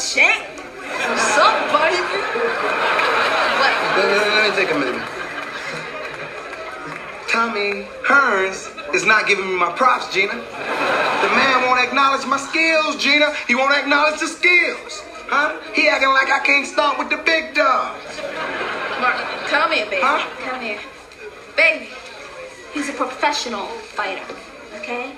champ? 0.01 0.47
What's 0.49 1.39
up, 1.39 1.55
baby? 1.73 2.01
What? 3.61 3.73
Let, 3.97 4.07
let- 4.09 4.27
let 4.35 4.51
me 4.51 4.57
take 4.57 4.75
a 4.75 4.79
minute. 4.79 5.07
Tommy 7.29 7.87
Hearns 8.03 8.69
is 8.95 9.05
not 9.07 9.27
giving 9.29 9.47
me 9.47 9.57
my 9.57 9.71
props, 9.73 10.13
Gina. 10.13 10.33
The 10.35 11.29
man 11.37 11.63
won't 11.69 11.81
acknowledge 11.87 12.27
my 12.27 12.39
skills, 12.39 12.97
Gina. 12.97 13.33
He 13.47 13.55
won't 13.55 13.73
acknowledge 13.77 14.19
the 14.19 14.27
skills. 14.27 15.03
Huh? 15.29 15.61
He 15.75 15.89
acting 15.89 16.09
like 16.09 16.29
I 16.31 16.41
can't 16.45 16.67
stomp 16.67 16.99
with 16.99 17.09
the 17.09 17.19
big 17.19 17.55
dogs. 17.55 18.21
Martin, 19.01 19.27
come 19.47 19.71
here, 19.71 19.85
baby. 19.87 20.03
Huh? 20.03 20.27
Come 20.51 20.61
here. 20.61 20.81
Baby, 21.57 21.91
he's 22.73 22.89
a 22.89 22.93
professional 22.95 23.67
fighter, 23.67 24.25
okay? 24.77 25.13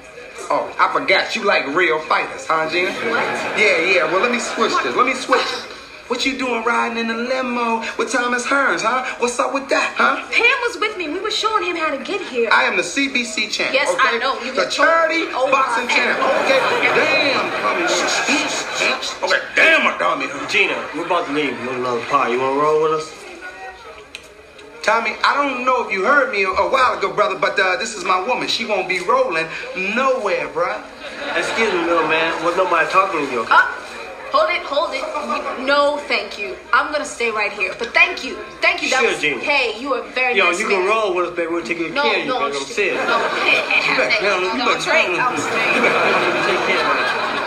Oh, 0.51 0.75
I 0.79 0.93
forgot 0.93 1.35
you 1.35 1.45
like 1.45 1.67
real 1.69 1.99
fighters, 2.01 2.47
huh, 2.47 2.69
Gina? 2.71 2.93
What? 2.93 3.59
Yeah, 3.59 3.79
yeah. 3.81 4.05
Well, 4.12 4.21
let 4.21 4.31
me 4.31 4.39
switch 4.39 4.73
this. 4.83 4.95
Let 4.97 5.07
me 5.07 5.15
switch 5.15 5.41
it. 5.41 5.73
What 6.09 6.27
you 6.27 6.37
doing 6.37 6.62
riding 6.65 6.99
in 6.99 7.09
a 7.09 7.17
limo 7.17 7.81
with 7.97 8.12
Thomas 8.12 8.45
Hearns, 8.45 8.83
huh? 8.83 9.17
What's 9.19 9.39
up 9.39 9.55
with 9.55 9.71
that, 9.71 9.95
huh? 9.97 10.21
Pam 10.29 10.59
was 10.69 10.77
with 10.77 10.99
me. 10.99 11.09
We 11.09 11.21
were 11.21 11.31
showing 11.31 11.65
him 11.65 11.77
how 11.77 11.89
to 11.89 12.05
get 12.05 12.21
here. 12.21 12.51
I 12.53 12.65
am 12.65 12.77
the 12.77 12.83
CBC 12.83 13.51
champ. 13.51 13.73
Yes, 13.73 13.89
okay? 13.89 14.17
I 14.17 14.19
know. 14.19 14.39
You 14.45 14.53
the 14.53 14.69
get 14.69 14.73
charity 14.73 15.25
oh, 15.33 15.49
boxing 15.51 15.87
my 15.87 15.95
champ. 15.95 16.21
Okay. 16.45 16.61
Damn, 16.93 17.49
Tommy. 17.65 17.89
Hearns. 17.89 19.23
Okay. 19.25 19.41
Damn, 19.57 19.85
my 19.85 19.97
Tommy 19.97 20.27
Hearns. 20.27 20.51
Gina, 20.51 20.77
we're 20.95 21.07
about 21.07 21.29
to 21.29 21.33
leave. 21.33 21.57
Go 21.65 21.73
to 21.73 21.81
another 21.81 22.05
party. 22.07 22.33
You 22.33 22.41
wanna 22.41 22.61
roll 22.61 22.83
with 22.83 23.01
us? 23.01 23.22
Tommy, 24.83 25.12
I 25.23 25.35
don't 25.39 25.65
know 25.65 25.87
if 25.87 25.93
you 25.93 26.05
heard 26.05 26.33
me 26.33 26.43
a, 26.43 26.49
a 26.51 26.69
while 26.71 26.99
ago, 26.99 27.12
brother, 27.12 27.39
but 27.39 27.59
uh, 27.59 27.77
this 27.77 27.95
is 27.97 28.05
my 28.05 28.19
woman. 28.27 28.49
She 28.49 28.65
won't 28.67 28.89
be 28.89 28.99
rolling 29.01 29.47
nowhere, 29.77 30.49
bruh. 30.49 30.83
Excuse 31.37 31.73
me, 31.73 31.81
little 31.87 32.09
man. 32.09 32.35
Was 32.45 32.57
nobody 32.57 32.91
talking 32.91 33.25
to 33.27 33.33
you? 33.33 33.41
Okay? 33.47 33.55
Uh, 33.55 33.62
hold 34.35 34.51
it, 34.51 34.62
hold 34.67 34.91
it. 34.93 35.65
No, 35.65 35.99
thank 36.09 36.37
you. 36.37 36.57
I'm 36.73 36.91
gonna 36.93 37.05
stay 37.05 37.31
right 37.31 37.53
here. 37.53 37.75
But 37.79 37.95
thank 37.95 38.25
you, 38.25 38.35
thank 38.61 38.83
you. 38.83 38.91
That 38.91 39.01
Sure, 39.03 39.11
was, 39.12 39.21
Gina. 39.21 39.39
hey, 39.39 39.81
you 39.81 39.95
are 39.95 40.03
a 40.05 40.11
very 40.11 40.35
Yo, 40.37 40.47
nice 40.51 40.59
you 40.59 40.69
man. 40.69 40.81
can 40.83 40.89
roll 40.91 41.15
with 41.15 41.31
us, 41.31 41.37
baby. 41.37 41.53
We'll 41.53 41.62
take 41.65 41.79
good 41.79 41.95
No, 41.95 42.03
care 42.03 42.19
of 42.19 42.27
you, 42.27 42.33
no, 42.33 42.39
baby. 42.51 42.57
I'm 42.59 42.65
sh- 42.67 42.75
serious. 42.75 43.07
No, 43.07 43.19
no, 44.59 44.79
straight. 44.83 45.15
I'm 45.15 45.39
straight. 45.39 45.79
Take 45.79 46.62
care 46.67 46.83
of 46.83 47.42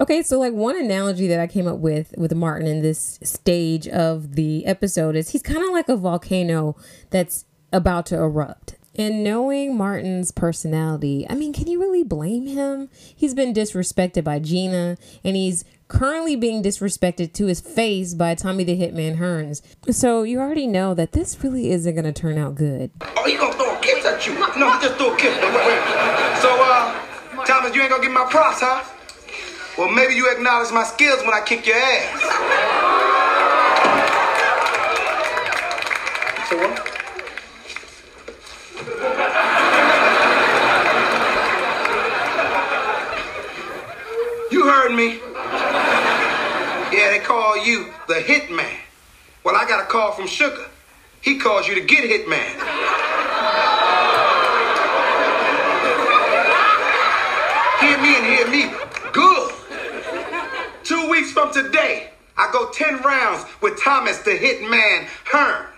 Okay, 0.00 0.22
so 0.22 0.38
like 0.38 0.52
one 0.52 0.76
analogy 0.76 1.28
that 1.28 1.38
I 1.38 1.46
came 1.46 1.68
up 1.68 1.78
with 1.78 2.12
with 2.16 2.34
Martin 2.34 2.66
in 2.66 2.82
this 2.82 3.20
stage 3.22 3.86
of 3.86 4.34
the 4.34 4.66
episode 4.66 5.14
is 5.14 5.30
he's 5.30 5.42
kind 5.42 5.62
of 5.62 5.70
like 5.70 5.88
a 5.88 5.96
volcano 5.96 6.76
that's 7.10 7.44
about 7.72 8.06
to 8.06 8.16
erupt. 8.16 8.76
And 8.94 9.24
knowing 9.24 9.76
Martin's 9.76 10.32
personality, 10.32 11.24
I 11.30 11.34
mean, 11.34 11.52
can 11.52 11.66
you 11.66 11.80
really 11.80 12.02
blame 12.02 12.46
him? 12.46 12.90
He's 13.14 13.32
been 13.32 13.54
disrespected 13.54 14.22
by 14.24 14.38
Gina, 14.38 14.98
and 15.24 15.34
he's 15.34 15.64
currently 15.88 16.36
being 16.36 16.62
disrespected 16.62 17.32
to 17.34 17.46
his 17.46 17.60
face 17.60 18.12
by 18.12 18.34
Tommy 18.34 18.64
the 18.64 18.78
Hitman 18.78 19.18
Hearns. 19.18 19.62
So 19.94 20.24
you 20.24 20.40
already 20.40 20.66
know 20.66 20.92
that 20.94 21.12
this 21.12 21.42
really 21.42 21.70
isn't 21.70 21.94
going 21.94 22.04
to 22.04 22.12
turn 22.12 22.36
out 22.36 22.54
good. 22.54 22.90
Oh, 23.00 23.24
he 23.24 23.36
gonna 23.36 23.52
throw 23.54 23.78
kiss 23.80 24.04
at 24.04 24.26
you. 24.26 24.34
No, 24.58 24.76
he 24.76 24.86
just 24.86 24.98
threw 24.98 25.12
a. 25.12 26.38
So, 26.42 26.50
uh, 26.60 27.44
Thomas, 27.46 27.74
you 27.74 27.82
ain't 27.82 27.90
gonna 27.90 28.02
me 28.02 28.08
my 28.08 28.26
props, 28.30 28.60
huh? 28.60 28.84
Well, 29.78 29.90
maybe 29.90 30.14
you 30.14 30.30
acknowledge 30.30 30.70
my 30.70 30.84
skills 30.84 31.22
when 31.22 31.32
I 31.32 31.40
kick 31.40 31.66
your 31.66 31.76
ass. 31.76 32.20
So 36.50 36.56
what? 36.58 36.88
You 44.52 44.66
heard 44.66 44.94
me. 44.94 45.20
Yeah, 46.94 47.10
they 47.10 47.20
call 47.20 47.56
you 47.64 47.92
the 48.08 48.14
hitman. 48.14 48.76
Well, 49.42 49.56
I 49.56 49.66
got 49.66 49.82
a 49.82 49.86
call 49.86 50.12
from 50.12 50.26
Sugar. 50.26 50.66
He 51.22 51.38
calls 51.38 51.66
you 51.66 51.74
the 51.74 51.80
get 51.80 52.04
hitman. 52.04 52.58
Hear 57.80 57.98
me 58.02 58.16
and 58.16 58.26
hear 58.26 58.46
me. 58.48 58.70
Good. 59.12 59.54
Two 60.84 61.08
weeks 61.08 61.32
from 61.32 61.41
today, 61.52 62.10
I 62.36 62.50
go 62.52 62.70
10 62.70 63.02
rounds 63.02 63.44
with 63.60 63.80
Thomas 63.80 64.18
the 64.18 64.32
Hitman 64.32 65.06
Hearns. 65.30 65.71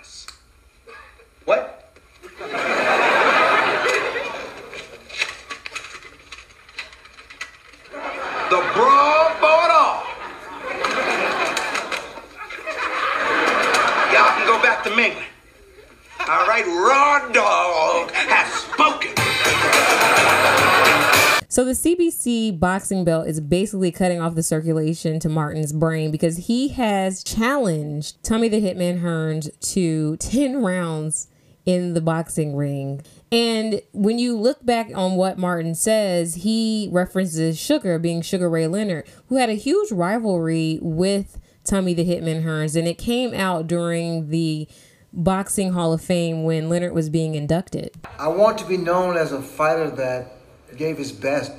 Boxing 22.52 23.04
belt 23.04 23.26
is 23.26 23.40
basically 23.40 23.92
cutting 23.92 24.20
off 24.20 24.34
the 24.34 24.42
circulation 24.42 25.18
to 25.20 25.28
Martin's 25.28 25.72
brain 25.72 26.10
because 26.10 26.46
he 26.46 26.68
has 26.68 27.22
challenged 27.22 28.22
Tommy 28.22 28.48
the 28.48 28.62
Hitman 28.62 29.02
Hearns 29.02 29.50
to 29.72 30.16
10 30.16 30.62
rounds 30.62 31.28
in 31.66 31.94
the 31.94 32.00
boxing 32.00 32.56
ring. 32.56 33.02
And 33.30 33.80
when 33.92 34.18
you 34.18 34.36
look 34.36 34.64
back 34.64 34.90
on 34.94 35.16
what 35.16 35.38
Martin 35.38 35.74
says, 35.74 36.36
he 36.36 36.88
references 36.92 37.58
Sugar 37.58 37.98
being 37.98 38.22
Sugar 38.22 38.48
Ray 38.48 38.66
Leonard, 38.66 39.06
who 39.28 39.36
had 39.36 39.50
a 39.50 39.54
huge 39.54 39.90
rivalry 39.92 40.78
with 40.80 41.38
Tommy 41.64 41.94
the 41.94 42.04
Hitman 42.04 42.44
Hearns. 42.44 42.76
And 42.76 42.88
it 42.88 42.98
came 42.98 43.34
out 43.34 43.66
during 43.66 44.28
the 44.28 44.68
Boxing 45.12 45.72
Hall 45.72 45.92
of 45.92 46.02
Fame 46.02 46.44
when 46.44 46.68
Leonard 46.68 46.92
was 46.92 47.08
being 47.08 47.34
inducted. 47.34 47.94
I 48.18 48.28
want 48.28 48.58
to 48.58 48.66
be 48.66 48.76
known 48.76 49.16
as 49.16 49.32
a 49.32 49.40
fighter 49.40 49.90
that 49.90 50.32
gave 50.76 50.98
his 50.98 51.12
best, 51.12 51.52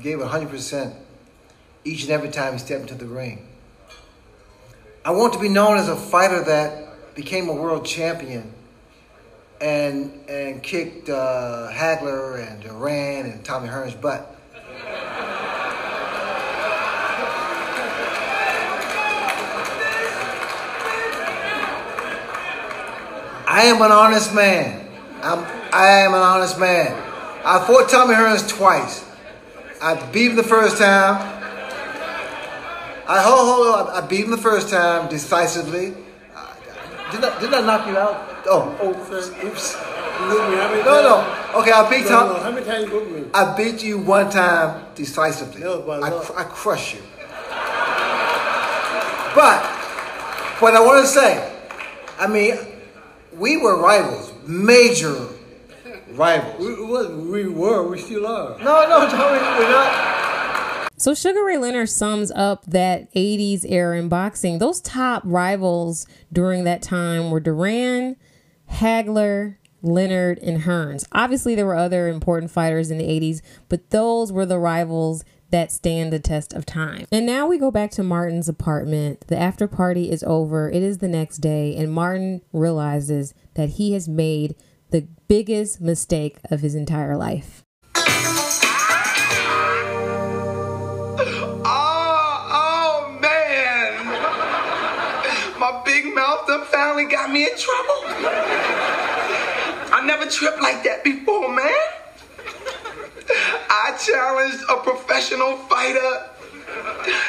gave 0.00 0.18
100% 0.18 0.94
each 1.84 2.02
and 2.02 2.10
every 2.10 2.30
time 2.30 2.52
he 2.54 2.58
stepped 2.58 2.82
into 2.82 2.94
the 2.94 3.06
ring. 3.06 3.46
I 5.04 5.10
want 5.10 5.32
to 5.34 5.38
be 5.38 5.48
known 5.48 5.76
as 5.76 5.88
a 5.88 5.96
fighter 5.96 6.42
that 6.44 7.14
became 7.14 7.48
a 7.48 7.54
world 7.54 7.86
champion 7.86 8.52
and 9.60 10.12
and 10.28 10.62
kicked 10.62 11.08
uh, 11.08 11.70
Hagler 11.72 12.46
and 12.46 12.60
Duran 12.62 13.26
and 13.26 13.44
Tommy 13.44 13.68
Hearns' 13.68 13.98
butt. 13.98 14.32
I 23.48 23.62
am 23.66 23.80
an 23.80 23.92
honest 23.92 24.34
man. 24.34 24.86
I'm, 25.22 25.38
I 25.72 26.00
am 26.00 26.12
an 26.12 26.20
honest 26.20 26.58
man. 26.58 26.92
I 27.44 27.64
fought 27.64 27.88
Tommy 27.88 28.14
Hearns 28.14 28.46
twice. 28.48 29.05
I 29.86 29.94
beat 30.10 30.30
him 30.32 30.36
the 30.36 30.42
first 30.42 30.78
time. 30.78 31.14
I 33.08 33.22
hold, 33.22 33.46
hold, 33.46 33.88
I 33.90 34.04
beat 34.04 34.24
him 34.24 34.32
the 34.32 34.36
first 34.36 34.68
time 34.68 35.08
decisively. 35.08 35.94
Uh, 36.34 36.54
did 37.12 37.22
I, 37.24 37.40
did 37.40 37.54
I 37.54 37.60
knock 37.60 37.86
you 37.86 37.96
out? 37.96 38.42
Oh, 38.46 38.76
Oh, 38.80 38.90
oops. 38.90 39.28
You 39.30 40.28
me 40.50 40.56
how 40.56 40.68
many 40.70 40.82
no, 40.82 41.02
no. 41.54 41.60
Okay, 41.60 41.70
I 41.70 41.88
beat 41.88 42.02
No, 42.02 42.08
Tom. 42.08 42.28
no, 42.30 42.42
How 42.42 42.50
many 42.50 42.66
times 42.66 42.90
you 42.90 43.00
beat 43.00 43.10
me? 43.26 43.30
I 43.32 43.56
beat 43.56 43.80
you 43.84 43.98
one 43.98 44.28
time 44.28 44.86
decisively. 44.96 45.60
No, 45.62 45.82
but 45.82 46.02
I, 46.02 46.10
cr- 46.10 46.36
I 46.36 46.42
crush 46.42 46.94
you. 46.94 47.02
But 49.36 49.62
what 50.60 50.74
I 50.74 50.80
want 50.80 51.04
to 51.04 51.08
say, 51.08 51.56
I 52.18 52.26
mean, 52.26 52.56
we 53.36 53.56
were 53.58 53.80
rivals, 53.80 54.32
major 54.48 55.28
rivals. 56.16 56.58
We, 56.58 56.84
was, 56.84 57.08
we 57.08 57.48
were, 57.48 57.88
we 57.88 57.98
still 57.98 58.26
are. 58.26 58.58
No, 58.58 58.88
no, 58.88 59.08
Tommy, 59.08 59.38
we're 59.38 59.70
not. 59.70 60.16
So 60.98 61.14
Sugar 61.14 61.44
Ray 61.44 61.58
Leonard 61.58 61.90
sums 61.90 62.30
up 62.30 62.64
that 62.64 63.12
80s 63.12 63.64
era 63.68 63.98
in 63.98 64.08
boxing. 64.08 64.58
Those 64.58 64.80
top 64.80 65.22
rivals 65.26 66.06
during 66.32 66.64
that 66.64 66.80
time 66.80 67.30
were 67.30 67.40
Duran, 67.40 68.16
Hagler, 68.70 69.56
Leonard, 69.82 70.38
and 70.38 70.62
Hearns. 70.62 71.06
Obviously, 71.12 71.54
there 71.54 71.66
were 71.66 71.76
other 71.76 72.08
important 72.08 72.50
fighters 72.50 72.90
in 72.90 72.96
the 72.96 73.04
80s, 73.04 73.42
but 73.68 73.90
those 73.90 74.32
were 74.32 74.46
the 74.46 74.58
rivals 74.58 75.22
that 75.50 75.70
stand 75.70 76.12
the 76.12 76.18
test 76.18 76.52
of 76.54 76.66
time. 76.66 77.06
And 77.12 77.26
now 77.26 77.46
we 77.46 77.58
go 77.58 77.70
back 77.70 77.90
to 77.92 78.02
Martin's 78.02 78.48
apartment. 78.48 79.26
The 79.28 79.38
after 79.38 79.68
party 79.68 80.10
is 80.10 80.24
over. 80.24 80.70
It 80.70 80.82
is 80.82 80.98
the 80.98 81.08
next 81.08 81.38
day, 81.38 81.76
and 81.76 81.92
Martin 81.92 82.40
realizes 82.52 83.34
that 83.54 83.70
he 83.70 83.92
has 83.92 84.08
made 84.08 84.56
the 84.96 85.06
biggest 85.28 85.78
mistake 85.78 86.38
of 86.50 86.60
his 86.60 86.74
entire 86.74 87.18
life. 87.18 87.62
Oh, 91.66 91.98
oh 92.54 93.18
man. 93.20 94.06
My 95.60 95.82
big 95.84 96.14
mouth 96.14 96.46
done 96.46 96.64
finally 96.64 97.04
got 97.04 97.30
me 97.30 97.42
in 97.42 97.50
trouble. 97.58 98.04
I 99.92 100.02
never 100.06 100.24
tripped 100.30 100.62
like 100.62 100.82
that 100.84 101.04
before, 101.04 101.50
man. 101.54 101.70
I 103.68 103.98
challenged 104.02 104.64
a 104.70 104.76
professional 104.76 105.58
fighter. 105.58 106.30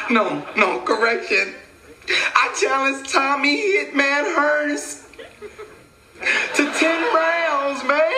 No, 0.10 0.48
no, 0.56 0.80
correction. 0.86 1.54
I 2.08 2.56
challenged 2.58 3.12
Tommy 3.12 3.58
Hitman 3.58 4.34
Hearns 4.38 5.07
to 6.56 6.72
10 6.74 7.16
rounds, 7.16 7.84
man. 7.84 8.12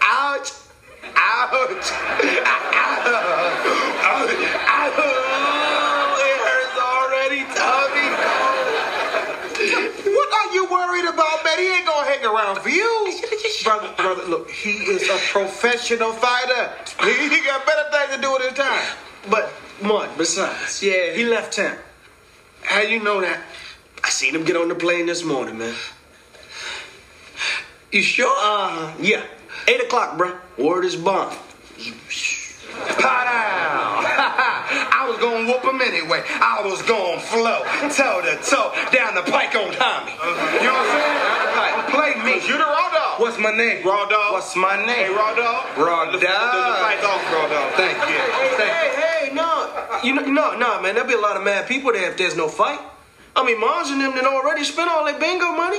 Ouch. 0.00 0.50
Ouch. 1.16 1.52
Ouch. 1.54 1.92
Ouch. 4.06 5.00
It 6.20 6.36
hurts 6.44 6.78
already, 6.78 7.42
Tommy. 7.54 8.08
What 10.14 10.28
are 10.32 10.54
you 10.54 10.64
worried 10.70 11.04
about, 11.12 11.44
man? 11.44 11.58
He 11.58 11.68
ain't 11.68 11.86
gonna 11.86 12.06
hang 12.06 12.24
around 12.24 12.58
for 12.60 12.68
you. 12.70 13.12
Brother, 13.64 13.92
brother, 13.96 14.24
look, 14.26 14.50
he 14.50 14.70
is 14.70 15.08
a 15.08 15.18
professional 15.32 16.12
fighter. 16.12 16.70
He, 17.04 17.28
he 17.28 17.40
got 17.44 17.66
better 17.66 17.90
things 17.90 18.16
to 18.16 18.20
do 18.22 18.32
with 18.32 18.42
his 18.42 18.54
time. 18.58 18.96
But, 19.28 19.52
Mark, 19.82 20.16
besides, 20.16 20.82
Yeah. 20.82 21.12
he 21.12 21.24
left 21.26 21.52
town. 21.54 21.76
How 22.62 22.80
you 22.80 23.02
know 23.02 23.20
that? 23.20 23.40
I 24.02 24.08
seen 24.08 24.34
him 24.34 24.44
get 24.44 24.56
on 24.56 24.68
the 24.68 24.74
plane 24.74 25.06
this 25.06 25.22
morning, 25.24 25.58
man. 25.58 25.74
You 27.92 28.02
sure? 28.02 28.32
Uh, 28.38 28.94
yeah. 29.00 29.24
8 29.66 29.82
o'clock, 29.82 30.16
bruh. 30.16 30.38
Word 30.58 30.84
is 30.84 30.94
bond. 30.94 31.36
Pot 32.70 33.24
down. 33.26 34.06
I 34.94 35.06
was 35.10 35.18
gonna 35.18 35.42
whoop 35.42 35.64
him 35.66 35.80
anyway. 35.82 36.22
I 36.38 36.62
was 36.62 36.80
gonna 36.86 37.18
flow 37.18 37.66
toe 37.90 38.22
to 38.22 38.38
toe 38.46 38.70
down 38.94 39.18
the 39.18 39.26
pike 39.26 39.58
on 39.58 39.74
Tommy. 39.74 40.14
You 40.14 40.70
know 40.70 40.78
what 40.78 40.86
I'm 40.86 40.94
saying? 40.94 41.56
Like, 41.58 41.76
play 41.90 42.12
me. 42.22 42.38
You 42.46 42.54
the 42.56 42.64
raw 42.70 42.94
dog. 42.94 43.18
What's 43.18 43.38
my 43.38 43.50
name? 43.50 43.84
Raw 43.84 44.06
dog. 44.06 44.38
What's 44.38 44.54
my 44.54 44.78
name? 44.86 45.10
Hey, 45.10 45.10
raw 45.10 45.34
dog. 45.34 45.66
Raw 45.76 46.04
dog. 46.06 46.14
The, 46.14 46.30
the, 46.30 46.30
fight 46.30 47.02
off, 47.02 47.26
raw 47.34 47.48
dog. 47.48 47.74
Thank 47.74 47.98
you. 48.06 48.16
Hey, 48.16 48.54
Thank 48.54 48.94
you. 48.94 49.02
hey, 49.02 49.26
hey, 49.26 49.34
no. 49.34 49.98
You 50.04 50.14
know, 50.14 50.22
no, 50.30 50.56
no, 50.56 50.80
man. 50.80 50.94
There'll 50.94 51.08
be 51.08 51.14
a 51.14 51.20
lot 51.20 51.36
of 51.36 51.42
mad 51.42 51.66
people 51.66 51.92
there 51.92 52.08
if 52.10 52.16
there's 52.16 52.36
no 52.36 52.46
fight. 52.48 52.78
I 53.36 53.44
mean, 53.46 53.60
Mars 53.60 53.90
and 53.90 54.00
them 54.00 54.14
done 54.14 54.26
already 54.26 54.64
spent 54.64 54.90
all 54.90 55.04
their 55.04 55.18
bingo 55.18 55.52
money. 55.52 55.78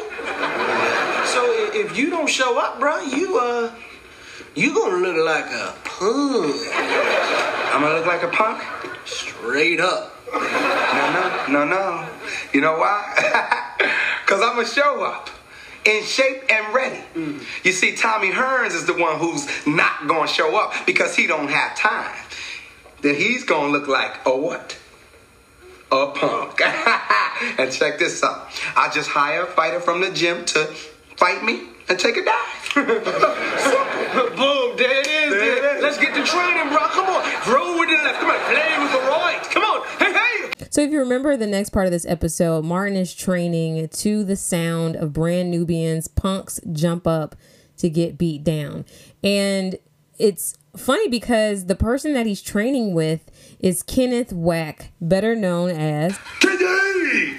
If 1.73 1.97
you 1.97 2.09
don't 2.09 2.29
show 2.29 2.59
up, 2.59 2.79
bro, 2.79 3.01
you, 3.01 3.37
uh, 3.37 3.73
you 4.55 4.73
gonna 4.73 4.97
look 4.97 5.25
like 5.25 5.45
a 5.45 5.73
punk. 5.83 6.55
I'm 7.73 7.81
gonna 7.81 7.95
look 7.95 8.05
like 8.05 8.23
a 8.23 8.27
punk? 8.27 8.63
Straight 9.05 9.79
up. 9.79 10.15
No, 10.33 10.39
no, 11.47 11.47
no, 11.49 11.65
no. 11.65 12.09
You 12.53 12.61
know 12.61 12.77
why? 12.77 13.67
Because 14.31 14.45
I'm 14.45 14.55
going 14.55 14.65
to 14.65 14.73
show 14.73 15.03
up 15.03 15.29
in 15.83 16.05
shape 16.05 16.43
and 16.49 16.73
ready. 16.73 17.03
You 17.65 17.73
see, 17.73 17.97
Tommy 17.97 18.31
Hearns 18.31 18.73
is 18.73 18.85
the 18.85 18.93
one 18.93 19.19
who's 19.19 19.45
not 19.67 20.07
to 20.25 20.33
show 20.33 20.55
up 20.55 20.73
because 20.85 21.17
he 21.17 21.27
don't 21.27 21.49
have 21.49 21.75
time. 21.75 22.15
Then 23.01 23.15
he's 23.15 23.43
to 23.73 23.77
look 23.77 23.89
like 23.89 24.25
a 24.25 24.33
what? 24.33 24.77
A 25.91 26.07
punk. 26.15 26.61
and 27.59 27.73
check 27.73 27.99
this 27.99 28.23
out. 28.23 28.47
I 28.77 28.89
just 28.93 29.09
hire 29.09 29.43
a 29.43 29.47
fighter 29.47 29.81
from 29.81 29.99
the 29.99 30.11
gym 30.11 30.45
to 30.45 30.73
fight 31.21 31.43
me 31.43 31.61
and 31.87 31.99
take 31.99 32.17
a 32.17 32.25
dive. 32.25 32.73
Boom, 32.73 32.85
there 34.75 35.01
it 35.01 35.07
is. 35.07 35.29
There 35.29 35.55
it 35.55 35.61
there. 35.61 35.77
is. 35.77 35.83
Let's 35.83 35.97
get 35.99 36.15
to 36.15 36.23
training, 36.23 36.69
bro. 36.69 36.79
Come 36.87 37.05
on. 37.05 37.23
Throw 37.43 37.77
with 37.77 37.89
the 37.89 38.03
left. 38.03 38.19
Come 38.19 38.31
on. 38.31 38.39
Play 38.39 38.79
with 38.79 38.91
the 38.91 38.97
right. 39.07 39.39
Come 39.51 39.63
on, 39.63 39.87
hey, 39.99 40.13
hey. 40.13 40.65
So, 40.71 40.81
if 40.81 40.89
you 40.89 40.97
remember 40.97 41.37
the 41.37 41.45
next 41.45 41.69
part 41.69 41.85
of 41.85 41.91
this 41.91 42.07
episode, 42.07 42.65
Martin 42.65 42.97
is 42.97 43.13
training 43.13 43.87
to 43.89 44.23
the 44.23 44.35
sound 44.35 44.95
of 44.95 45.13
brand 45.13 45.51
Nubians, 45.51 46.07
punks 46.07 46.59
jump 46.71 47.05
up 47.05 47.35
to 47.77 47.87
get 47.87 48.17
beat 48.17 48.43
down. 48.43 48.83
And 49.23 49.77
it's 50.17 50.57
funny 50.75 51.07
because 51.07 51.67
the 51.67 51.75
person 51.75 52.13
that 52.13 52.25
he's 52.25 52.41
training 52.41 52.95
with 52.95 53.29
is 53.59 53.83
Kenneth 53.83 54.33
Wack, 54.33 54.89
better 54.99 55.35
known 55.35 55.69
as. 55.69 56.17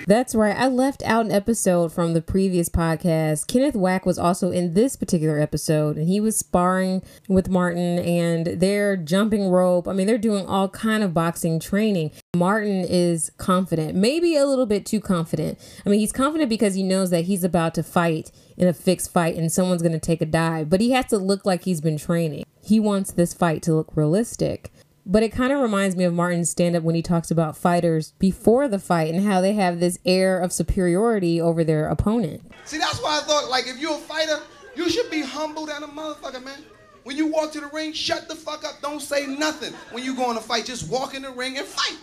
That's 0.07 0.35
right. 0.35 0.57
I 0.57 0.69
left 0.69 1.03
out 1.05 1.27
an 1.27 1.33
episode 1.33 1.93
from 1.93 2.15
the 2.15 2.23
previous 2.23 2.69
podcast. 2.69 3.47
Kenneth 3.47 3.75
Wack 3.75 4.05
was 4.05 4.19
also 4.19 4.51
in 4.51 4.75
this 4.75 4.97
particular 4.97 5.39
episode, 5.39 5.97
and 5.97 6.09
he 6.09 6.21
was 6.21 6.37
sparring 6.37 7.03
with 7.29 7.49
Martin, 7.49 7.99
and 7.99 8.47
they're 8.61 8.97
jumping 8.97 9.49
rope. 9.49 9.87
I 9.87 9.93
mean, 9.93 10.07
they're 10.07 10.19
doing 10.19 10.47
all 10.47 10.69
kind 10.69 11.03
of 11.03 11.15
boxing 11.15 11.61
training. 11.61 12.11
Martin 12.35 12.85
is 12.85 13.31
confident, 13.37 13.95
maybe 13.95 14.37
a 14.37 14.47
little 14.47 14.67
bit 14.67 14.85
too 14.85 15.01
confident. 15.01 15.59
I 15.87 15.89
mean, 15.89 16.01
he's 16.01 16.13
confident 16.13 16.51
because 16.51 16.75
he 16.75 16.83
knows 16.83 17.11
that 17.11 17.25
he's 17.25 17.45
about 17.45 17.75
to 17.75 17.83
fight 17.83 18.31
in 18.57 18.69
a 18.69 18.73
fixed 18.73 19.13
fight, 19.13 19.37
and 19.37 19.51
someone's 19.51 19.83
going 19.83 19.93
to 19.93 19.99
take 19.99 20.21
a 20.21 20.27
dive, 20.27 20.69
but 20.69 20.81
he 20.81 20.91
has 20.91 21.07
to 21.07 21.19
look 21.19 21.47
like 21.47 21.65
he's 21.65 21.81
been 21.81 21.99
training. 21.99 22.45
He 22.65 22.79
wants 22.79 23.13
this 23.13 23.35
fight 23.35 23.63
to 23.63 23.75
look 23.75 23.91
realistic. 23.97 24.72
But 25.05 25.23
it 25.23 25.31
kind 25.31 25.53
of 25.53 25.61
reminds 25.61 25.97
me 25.97 26.05
of 26.05 26.15
Martin's 26.15 26.51
stand 26.51 26.77
up 26.77 26.85
when 26.85 26.95
he 26.95 27.03
talks 27.03 27.31
about 27.31 27.57
fighters 27.57 28.13
before 28.19 28.69
the 28.69 28.79
fight 28.79 29.13
and 29.13 29.25
how 29.27 29.41
they 29.41 29.53
have 29.55 29.81
this 29.81 29.99
air 30.05 30.39
of 30.39 30.53
superiority 30.53 31.41
over 31.41 31.65
their 31.65 31.89
opponent. 31.89 32.43
See, 32.65 32.79
that's 32.79 33.03
why 33.03 33.19
I 33.19 33.21
thought, 33.23 33.51
like, 33.51 33.67
if 33.67 33.79
you're 33.79 33.95
a 33.95 33.99
fighter, 33.99 34.39
you 34.77 34.89
should 34.89 35.11
be 35.11 35.23
humble 35.23 35.67
than 35.67 35.83
a 35.83 35.89
motherfucker, 35.89 36.45
man. 36.45 36.61
When 37.03 37.17
you 37.17 37.27
walk 37.27 37.51
to 37.53 37.61
the 37.61 37.67
ring, 37.73 37.93
shut 37.93 38.29
the 38.29 38.37
fuck 38.37 38.65
up. 38.65 38.81
Don't 38.81 39.01
say 39.01 39.27
nothing. 39.27 39.73
When 39.91 40.05
you 40.05 40.15
go 40.15 40.31
in 40.31 40.37
a 40.37 40.41
fight, 40.41 40.67
just 40.67 40.89
walk 40.89 41.15
in 41.15 41.23
the 41.23 41.31
ring 41.31 41.59
and 41.59 41.67
fight. 41.67 41.99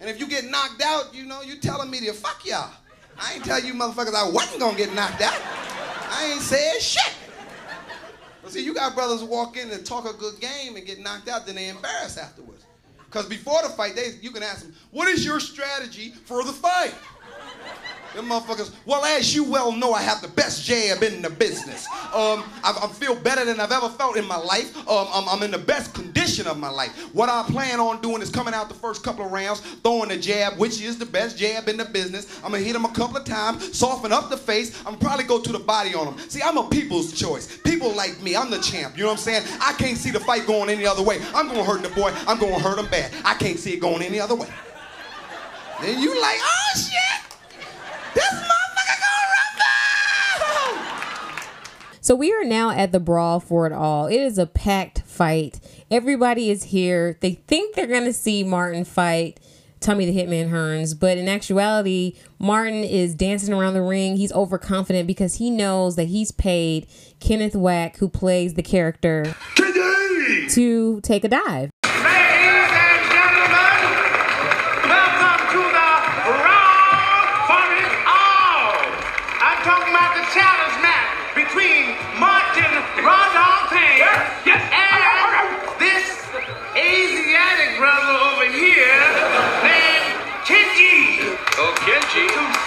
And 0.00 0.08
if 0.08 0.20
you 0.20 0.28
get 0.28 0.44
knocked 0.44 0.80
out, 0.80 1.12
you 1.12 1.26
know, 1.26 1.42
you 1.42 1.56
tell 1.56 1.80
the 1.80 1.86
media, 1.86 2.12
fuck 2.12 2.46
y'all. 2.46 2.70
I 3.18 3.34
ain't 3.34 3.44
tell 3.44 3.60
you 3.60 3.74
motherfuckers 3.74 4.14
I 4.14 4.30
wasn't 4.30 4.60
gonna 4.60 4.76
get 4.76 4.94
knocked 4.94 5.22
out. 5.22 5.34
I 6.10 6.30
ain't 6.32 6.40
said 6.40 6.80
shit. 6.80 7.14
See, 8.48 8.64
you 8.64 8.74
got 8.74 8.94
brothers 8.94 9.22
walk 9.22 9.56
in 9.56 9.70
and 9.70 9.84
talk 9.84 10.08
a 10.08 10.16
good 10.16 10.40
game 10.40 10.76
and 10.76 10.86
get 10.86 10.98
knocked 11.00 11.28
out, 11.28 11.46
then 11.46 11.54
they 11.56 11.68
embarrass 11.68 12.16
afterwards. 12.16 12.64
Because 13.04 13.26
before 13.26 13.62
the 13.62 13.68
fight, 13.70 13.94
they, 13.94 14.12
you 14.20 14.30
can 14.30 14.42
ask 14.42 14.62
them, 14.62 14.74
what 14.90 15.08
is 15.08 15.24
your 15.24 15.40
strategy 15.40 16.10
for 16.10 16.44
the 16.44 16.52
fight? 16.52 16.94
Them 18.14 18.30
motherfuckers, 18.30 18.72
well, 18.86 19.04
as 19.04 19.34
you 19.34 19.44
well 19.44 19.70
know, 19.70 19.92
I 19.92 20.00
have 20.02 20.22
the 20.22 20.28
best 20.28 20.64
jab 20.64 21.02
in 21.02 21.20
the 21.20 21.28
business. 21.28 21.86
Um, 22.14 22.42
I, 22.64 22.76
I 22.82 22.88
feel 22.88 23.14
better 23.14 23.44
than 23.44 23.60
I've 23.60 23.70
ever 23.70 23.90
felt 23.90 24.16
in 24.16 24.26
my 24.26 24.38
life. 24.38 24.76
Um, 24.88 25.06
I'm, 25.12 25.28
I'm 25.28 25.42
in 25.42 25.50
the 25.50 25.58
best 25.58 25.94
condition 25.94 26.46
of 26.46 26.58
my 26.58 26.70
life. 26.70 26.90
What 27.14 27.28
I 27.28 27.42
plan 27.42 27.80
on 27.80 28.00
doing 28.00 28.22
is 28.22 28.30
coming 28.30 28.54
out 28.54 28.68
the 28.68 28.74
first 28.74 29.04
couple 29.04 29.26
of 29.26 29.30
rounds, 29.30 29.60
throwing 29.82 30.10
a 30.10 30.16
jab, 30.16 30.58
which 30.58 30.80
is 30.80 30.98
the 30.98 31.04
best 31.04 31.36
jab 31.36 31.68
in 31.68 31.76
the 31.76 31.84
business. 31.84 32.40
I'm 32.42 32.52
gonna 32.52 32.64
hit 32.64 32.74
him 32.74 32.86
a 32.86 32.92
couple 32.92 33.18
of 33.18 33.24
times, 33.24 33.76
soften 33.76 34.10
up 34.12 34.30
the 34.30 34.38
face. 34.38 34.82
I'm 34.86 34.96
probably 34.96 35.24
go 35.24 35.40
to 35.40 35.52
the 35.52 35.58
body 35.58 35.94
on 35.94 36.14
him. 36.14 36.18
See, 36.30 36.40
I'm 36.42 36.56
a 36.56 36.66
people's 36.68 37.12
choice. 37.12 37.58
People 37.58 37.92
like 37.94 38.20
me, 38.22 38.36
I'm 38.36 38.50
the 38.50 38.58
champ. 38.58 38.96
You 38.96 39.02
know 39.02 39.10
what 39.10 39.18
I'm 39.18 39.22
saying? 39.24 39.44
I 39.60 39.74
can't 39.74 39.98
see 39.98 40.10
the 40.10 40.20
fight 40.20 40.46
going 40.46 40.70
any 40.70 40.86
other 40.86 41.02
way. 41.02 41.20
I'm 41.34 41.46
gonna 41.46 41.62
hurt 41.62 41.82
the 41.82 41.90
boy. 41.90 42.12
I'm 42.26 42.38
gonna 42.38 42.58
hurt 42.58 42.78
him 42.78 42.86
bad. 42.86 43.12
I 43.24 43.34
can't 43.34 43.58
see 43.58 43.74
it 43.74 43.80
going 43.80 44.02
any 44.02 44.18
other 44.18 44.34
way. 44.34 44.48
Then 45.82 46.00
you 46.00 46.20
like, 46.20 46.38
oh 46.40 46.72
shit. 46.74 47.27
This 48.18 48.34
motherfucker 48.34 49.00
gonna 49.00 49.28
rumble! 50.74 52.00
So 52.00 52.14
we 52.14 52.32
are 52.32 52.44
now 52.44 52.70
at 52.70 52.92
the 52.92 53.00
brawl 53.00 53.38
for 53.40 53.66
it 53.66 53.72
all. 53.72 54.06
It 54.06 54.20
is 54.20 54.38
a 54.38 54.46
packed 54.46 55.02
fight. 55.02 55.60
Everybody 55.90 56.50
is 56.50 56.64
here. 56.64 57.16
They 57.20 57.34
think 57.34 57.74
they're 57.74 57.86
going 57.86 58.04
to 58.04 58.12
see 58.12 58.44
Martin 58.44 58.84
fight 58.84 59.40
Tommy 59.80 60.06
the 60.06 60.16
Hitman 60.16 60.50
Hearns, 60.50 60.98
but 60.98 61.18
in 61.18 61.28
actuality, 61.28 62.16
Martin 62.38 62.82
is 62.82 63.14
dancing 63.14 63.54
around 63.54 63.74
the 63.74 63.82
ring. 63.82 64.16
He's 64.16 64.32
overconfident 64.32 65.06
because 65.06 65.36
he 65.36 65.50
knows 65.50 65.94
that 65.96 66.08
he's 66.08 66.32
paid 66.32 66.88
Kenneth 67.20 67.54
Wack, 67.54 67.98
who 67.98 68.08
plays 68.08 68.54
the 68.54 68.62
character, 68.62 69.34
to 70.50 71.00
take 71.02 71.24
a 71.24 71.28
dive. 71.28 71.70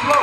Slow. 0.02 0.22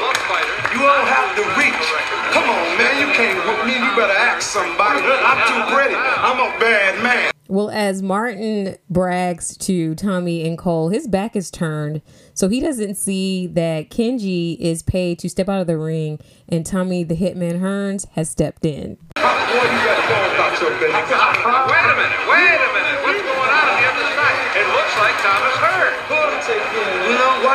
You 0.74 0.84
all 0.86 1.04
have 1.06 1.34
to 1.36 1.42
reach. 1.58 1.86
Come 2.34 2.44
on, 2.44 2.78
man. 2.78 3.00
You 3.00 3.08
can't 3.14 3.38
whoop 3.46 3.66
me. 3.66 3.74
You 3.74 3.90
better 3.96 4.12
ask 4.12 4.42
somebody. 4.42 5.00
I'm 5.02 5.40
too 5.48 5.74
pretty. 5.74 5.94
I'm 5.94 6.38
a 6.38 6.58
bad 6.58 7.02
man. 7.02 7.32
Well, 7.48 7.70
as 7.70 8.02
Martin 8.02 8.76
brags 8.90 9.56
to 9.58 9.94
Tommy 9.94 10.46
and 10.46 10.58
Cole, 10.58 10.90
his 10.90 11.08
back 11.08 11.34
is 11.34 11.50
turned, 11.50 12.02
so 12.34 12.50
he 12.50 12.60
doesn't 12.60 12.96
see 12.96 13.46
that 13.46 13.88
Kenji 13.88 14.58
is 14.58 14.82
paid 14.82 15.18
to 15.20 15.30
step 15.30 15.48
out 15.48 15.62
of 15.62 15.66
the 15.66 15.78
ring 15.78 16.20
and 16.46 16.66
Tommy 16.66 17.04
the 17.04 17.16
Hitman 17.16 17.60
Hearns 17.60 18.06
has 18.10 18.28
stepped 18.28 18.66
in. 18.66 18.96
Boy, 19.16 19.22
you 19.22 19.80
gotta 19.80 20.04
go 20.12 20.34
about 20.34 20.60
your 20.60 20.70
business. 20.78 20.92
Wait 20.92 21.88
a 21.88 21.96
minute, 21.96 22.20
wait 22.28 22.52
a 22.52 22.68
minute. 22.76 23.00
What's 23.02 23.22
going 23.22 23.37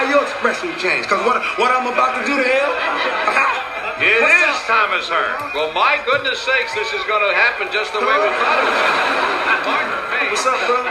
You 0.03 0.09
why 0.09 0.19
your 0.19 0.23
expression 0.27 0.67
changed? 0.75 1.07
Because 1.07 1.23
what, 1.23 1.39
what 1.55 1.71
I'm 1.71 1.87
about 1.87 2.19
to 2.19 2.27
do 2.27 2.35
to 2.35 2.43
him? 2.43 2.69
It 4.03 4.19
What's 4.19 4.35
is 4.35 4.43
up? 4.43 4.89
Thomas 4.89 5.07
Hurd. 5.07 5.53
Well, 5.53 5.71
my 5.71 6.01
goodness 6.03 6.41
sakes, 6.41 6.73
this 6.73 6.91
is 6.91 7.03
going 7.05 7.23
to 7.23 7.31
happen 7.37 7.69
just 7.71 7.93
the 7.93 7.99
way 8.01 8.17
we 8.19 8.27
thought 8.35 8.59
it 8.59 8.67
was. 8.67 8.83
What's 10.33 10.45
up, 10.49 10.59
bro? 10.67 10.81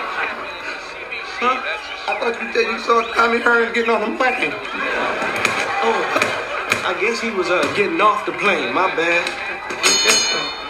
Huh? 1.42 1.60
I 2.08 2.14
thought 2.16 2.40
you 2.40 2.52
said 2.54 2.62
you 2.72 2.78
saw 2.78 3.02
Tommy 3.12 3.40
Hearns 3.40 3.74
getting 3.74 3.90
on 3.90 4.00
the 4.12 4.16
plane. 4.16 4.54
Oh, 5.84 6.00
I 6.86 6.96
guess 7.02 7.20
he 7.20 7.30
was 7.30 7.50
uh, 7.50 7.60
getting 7.76 8.00
off 8.00 8.24
the 8.24 8.32
plane. 8.32 8.72
My 8.72 8.86
bad. 8.94 9.28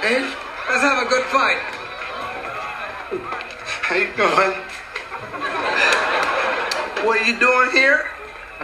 Hey, 0.03 0.25
let's 0.67 0.83
have 0.83 1.07
a 1.07 1.09
good 1.09 1.23
fight. 1.31 1.61
How 3.87 3.95
you 3.95 4.09
doing? 4.17 4.57
What 7.07 7.21
are 7.21 7.25
you 7.25 7.39
doing 7.39 7.71
here? 7.71 8.12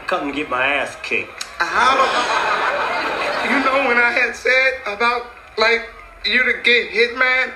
Come 0.08 0.32
to 0.32 0.34
get 0.34 0.48
my 0.48 0.64
ass 0.64 0.96
kicked. 1.02 1.44
How? 1.60 1.92
You 3.44 3.60
know 3.60 3.86
when 3.92 4.00
I 4.00 4.08
had 4.08 4.32
said 4.32 4.80
about 4.88 5.28
like 5.58 5.84
you 6.24 6.40
to 6.48 6.62
get 6.64 6.88
hitman, 6.88 7.52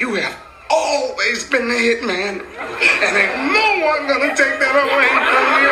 you 0.00 0.14
have 0.14 0.34
always 0.74 1.48
been 1.48 1.68
the 1.68 1.78
hitman, 1.78 2.42
and 2.42 3.12
ain't 3.14 3.54
no 3.54 3.86
one 3.86 4.10
gonna 4.10 4.34
take 4.34 4.58
that 4.58 4.74
away 4.74 5.06
from 5.22 5.46
you. 5.62 5.70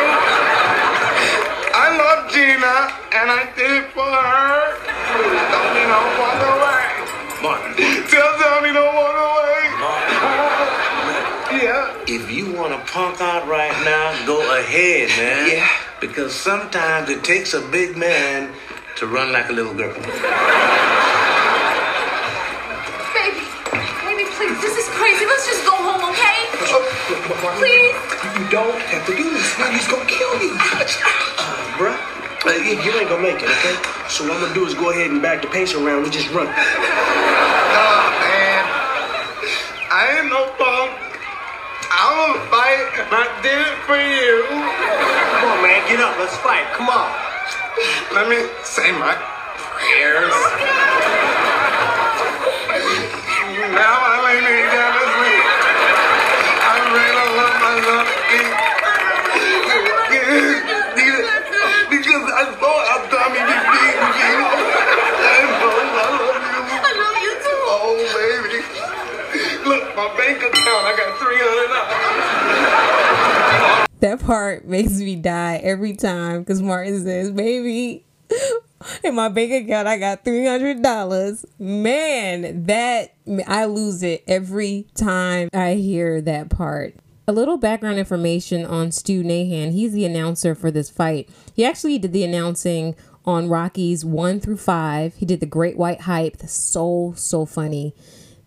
I 1.75 1.91
love 1.99 2.31
Gina, 2.31 2.87
and 3.11 3.27
I 3.27 3.43
did 3.59 3.83
it 3.83 3.91
for 3.91 4.07
her. 4.07 4.79
Please 5.11 5.43
tell 5.51 5.67
me 5.75 5.83
don't 5.91 6.11
walk 6.23 6.39
away. 6.39 6.87
Martin, 7.43 7.75
Tell 8.07 8.31
Tommy 8.39 8.71
don't 8.71 8.95
walk 8.95 9.11
away. 9.11 9.67
Yeah. 11.59 11.91
If 12.07 12.31
you 12.31 12.53
want 12.53 12.71
to 12.71 12.79
punk 12.93 13.19
out 13.19 13.45
right 13.45 13.75
now, 13.83 14.15
go 14.25 14.39
ahead, 14.57 15.09
man. 15.19 15.51
Yeah. 15.51 15.86
Because 15.99 16.33
sometimes 16.33 17.09
it 17.09 17.23
takes 17.23 17.55
a 17.55 17.61
big 17.69 17.97
man 17.97 18.53
to 18.97 19.07
run 19.07 19.31
like 19.31 19.49
a 19.49 19.53
little 19.53 19.73
girl. 19.73 19.93
Baby, 19.93 20.05
baby, 24.05 24.29
please, 24.37 24.61
this 24.61 24.77
is 24.77 24.85
crazy. 24.93 25.25
Let's 25.25 25.47
just 25.49 25.65
go 25.65 25.73
home, 25.73 26.05
okay? 26.13 26.53
Please. 27.57 27.97
you 28.37 28.45
don't 28.53 28.79
have 28.93 29.05
to 29.07 29.15
do 29.15 29.23
this, 29.31 29.57
man. 29.57 29.73
He's 29.73 29.87
gonna 29.87 30.05
kill 30.05 30.37
you. 30.37 30.53
Uh, 30.53 30.85
bruh, 31.81 31.97
uh, 32.45 32.51
you, 32.61 32.77
you 32.79 32.99
ain't 32.99 33.09
gonna 33.09 33.23
make 33.23 33.41
it, 33.41 33.49
okay? 33.49 33.73
So 34.07 34.23
what 34.23 34.37
I'm 34.37 34.41
gonna 34.41 34.53
do 34.53 34.67
is 34.67 34.75
go 34.75 34.91
ahead 34.91 35.09
and 35.09 35.19
back 35.19 35.41
the 35.41 35.47
pace 35.47 35.73
around. 35.73 36.03
We 36.03 36.11
just 36.11 36.29
run. 36.29 36.45
Nah, 36.45 36.53
man. 38.21 38.65
I 39.89 40.19
ain't 40.21 40.29
no 40.29 40.45
punk. 40.61 40.86
I'm 41.99 42.13
gonna 42.13 42.45
fight, 42.53 42.93
and 42.93 43.09
I 43.09 43.25
did 43.41 43.57
it 43.57 43.77
for 43.89 43.97
you. 43.97 44.45
Come 44.53 45.49
on, 45.49 45.63
man. 45.65 45.81
Get 45.89 45.99
up. 45.99 46.13
Let's 46.19 46.37
fight. 46.45 46.69
Come 46.77 46.89
on. 46.93 47.09
Let 48.13 48.29
me 48.29 48.45
say 48.63 48.91
my 48.93 49.17
prayers. 49.57 50.33
Now 53.73 53.97
I 53.97 54.21
lay 54.25 54.41
me 54.45 54.61
down 54.69 54.96
part 74.27 74.65
makes 74.65 74.99
me 74.99 75.15
die 75.15 75.55
every 75.63 75.95
time 75.95 76.41
because 76.41 76.61
Martin 76.61 77.01
says, 77.03 77.31
"Baby, 77.31 78.05
in 79.03 79.15
my 79.15 79.29
bank 79.29 79.51
account 79.51 79.87
I 79.87 79.97
got 79.97 80.23
three 80.23 80.45
hundred 80.45 80.83
dollars." 80.83 81.45
Man, 81.57 82.65
that 82.65 83.13
I 83.47 83.65
lose 83.65 84.03
it 84.03 84.23
every 84.27 84.85
time 84.93 85.49
I 85.53 85.75
hear 85.75 86.21
that 86.21 86.49
part. 86.49 86.95
A 87.29 87.33
little 87.33 87.57
background 87.57 87.97
information 87.99 88.65
on 88.65 88.91
Stu 88.91 89.23
Nahan. 89.23 89.71
He's 89.71 89.93
the 89.93 90.05
announcer 90.05 90.53
for 90.53 90.71
this 90.71 90.89
fight. 90.89 91.29
He 91.53 91.65
actually 91.65 91.97
did 91.97 92.13
the 92.13 92.23
announcing 92.23 92.95
on 93.25 93.49
Rockies 93.49 94.05
1 94.05 94.39
through 94.39 94.57
5. 94.57 95.15
He 95.15 95.25
did 95.25 95.41
the 95.41 95.45
Great 95.45 95.77
White 95.77 96.01
Hype. 96.01 96.37
That's 96.37 96.53
so, 96.53 97.13
so 97.17 97.45
funny. 97.45 97.93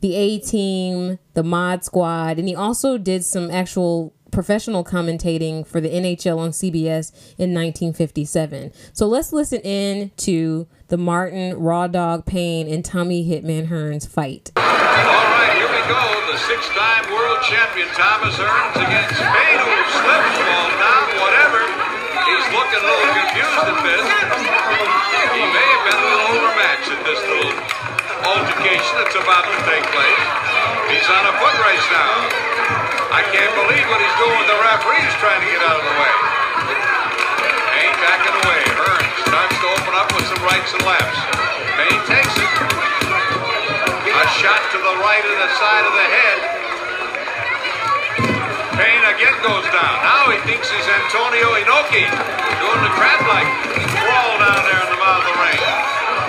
The 0.00 0.14
A 0.14 0.38
Team, 0.38 1.18
the 1.34 1.42
Mod 1.42 1.84
Squad, 1.84 2.38
and 2.38 2.48
he 2.48 2.54
also 2.54 2.96
did 2.96 3.22
some 3.22 3.50
actual 3.50 4.14
professional 4.30 4.84
commentating 4.84 5.66
for 5.66 5.80
the 5.80 5.88
NHL 5.88 6.38
on 6.38 6.50
CBS 6.50 7.12
in 7.38 7.54
1957. 7.54 8.72
So 8.92 9.06
let's 9.06 9.32
listen 9.32 9.60
in 9.60 10.10
to 10.18 10.66
the 10.88 10.96
Martin 10.96 11.54
Raw 11.58 11.86
Dog 11.86 12.26
Payne 12.26 12.66
and 12.66 12.84
Tommy 12.84 13.26
Hitman 13.28 13.68
Hearns 13.68 14.08
fight. 14.08 14.50
All 14.56 14.62
right, 14.62 15.54
here 15.54 15.70
we 15.70 15.82
go. 15.86 16.02
The 16.32 16.38
six-time 16.38 17.10
world 17.10 17.38
champion 17.46 17.88
Thomas 17.94 18.34
Hearns 18.34 18.74
against 18.74 19.18
Payne, 19.18 19.60
who 19.62 19.76
slips, 19.94 20.34
falls 20.42 20.74
down, 20.78 21.06
whatever. 21.22 21.60
He's 22.26 22.46
looking 22.54 22.82
a 22.82 22.86
little 22.86 23.10
confused 23.22 23.66
at 23.70 23.78
this. 23.86 24.06
He 25.30 25.42
may 25.46 25.66
have 25.74 25.84
been 25.86 25.98
a 25.98 26.06
little 26.10 26.28
overmatched 26.38 26.90
at 26.90 27.02
this 27.06 27.20
little 27.22 27.54
altercation 28.26 28.94
that's 28.98 29.14
about 29.14 29.46
to 29.46 29.56
take 29.66 29.86
place. 29.94 30.26
He's 30.90 31.06
on 31.06 31.22
a 31.26 31.34
foot 31.38 31.56
race 31.62 31.88
now. 31.94 32.39
I 33.20 33.28
can't 33.36 33.52
believe 33.52 33.84
what 33.92 34.00
he's 34.00 34.16
doing 34.16 34.32
with 34.32 34.48
the 34.48 34.56
referee. 34.64 35.04
He's 35.04 35.18
trying 35.20 35.44
to 35.44 35.50
get 35.52 35.60
out 35.60 35.76
of 35.76 35.84
the 35.84 35.92
way. 35.92 36.12
Payne 37.68 37.96
backing 38.00 38.32
away. 38.32 38.64
Hearns 38.80 39.12
starts 39.28 39.56
to 39.60 39.66
open 39.76 39.92
up 39.92 40.08
with 40.16 40.24
some 40.24 40.40
rights 40.40 40.72
and 40.72 40.80
lefts. 40.88 41.20
Payne 41.76 42.00
takes 42.08 42.32
it. 42.40 42.48
A 44.08 44.24
shot 44.40 44.64
to 44.72 44.80
the 44.80 44.96
right 45.04 45.20
of 45.20 45.36
the 45.36 45.50
side 45.52 45.84
of 45.84 45.92
the 45.92 46.06
head. 46.08 46.38
Payne 48.80 49.04
again 49.12 49.36
goes 49.44 49.68
down. 49.68 49.96
Now 50.00 50.32
he 50.32 50.40
thinks 50.48 50.72
he's 50.72 50.88
Antonio 50.88 51.60
Inoki 51.60 52.08
doing 52.56 52.80
the 52.80 52.92
crab 52.96 53.20
like 53.28 53.48
crawl 54.00 54.32
down 54.40 54.64
there 54.64 54.80
in 54.80 54.90
the 54.96 55.00
mouth 55.00 55.20
of 55.20 55.28
the 55.28 55.36
ring. 55.44 55.60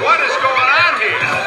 What 0.03 0.19
is 0.27 0.35
going 0.43 0.69
on 0.75 0.93
here? 0.99 1.40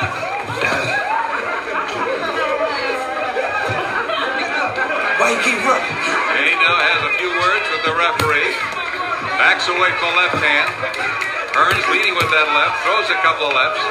You 5.24 5.40
keep 5.40 5.56
running? 5.64 5.88
Now 6.60 6.76
has 6.84 7.00
a 7.08 7.12
few 7.16 7.30
words 7.32 7.66
with 7.72 7.82
the 7.88 7.94
referee. 7.96 8.52
Backs 9.40 9.66
away 9.72 9.90
from 9.98 10.12
the 10.14 10.18
left 10.20 10.37
hand. 10.40 10.68
Hearns 11.56 11.84
leading 11.92 12.12
with 12.16 12.28
that 12.28 12.48
left. 12.52 12.74
Throws 12.84 13.08
a 13.08 13.18
couple 13.24 13.48
of 13.48 13.56
lefts. 13.56 13.82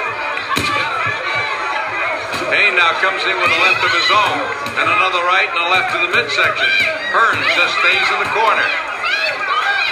Payne 2.53 2.77
now 2.77 2.93
comes 3.01 3.21
in 3.25 3.33
with 3.41 3.49
a 3.49 3.59
left 3.65 3.81
of 3.81 3.91
his 3.93 4.09
own. 4.13 4.37
And 4.77 4.85
another 4.87 5.21
right 5.25 5.49
and 5.49 5.57
a 5.57 5.69
left 5.73 5.89
to 5.97 5.99
the 6.05 6.11
midsection. 6.13 6.69
Hearns 7.13 7.45
just 7.57 7.73
stays 7.81 8.07
in 8.13 8.19
the 8.23 8.31
corner. 8.33 8.67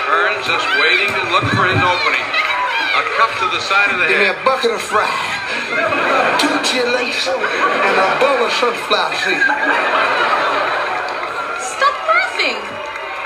Hearns 0.09 0.45
just 0.45 0.65
waiting 0.77 1.09
and 1.09 1.25
looking 1.33 1.53
for 1.57 1.65
his 1.67 1.81
opening. 1.81 2.25
A 3.01 3.03
cup 3.17 3.31
to 3.41 3.47
the 3.49 3.61
side 3.65 3.89
of 3.91 3.97
the 3.97 4.07
Give 4.13 4.19
me 4.19 4.29
head. 4.29 4.37
a 4.37 4.45
bucket 4.45 4.71
of 4.71 4.81
fry, 4.83 5.07
two 6.37 6.53
chilates, 6.65 7.23
and 7.29 7.95
a 7.97 8.07
bowl 8.19 8.45
of 8.45 8.51
sunflower 8.59 9.15
seeds. 9.25 9.47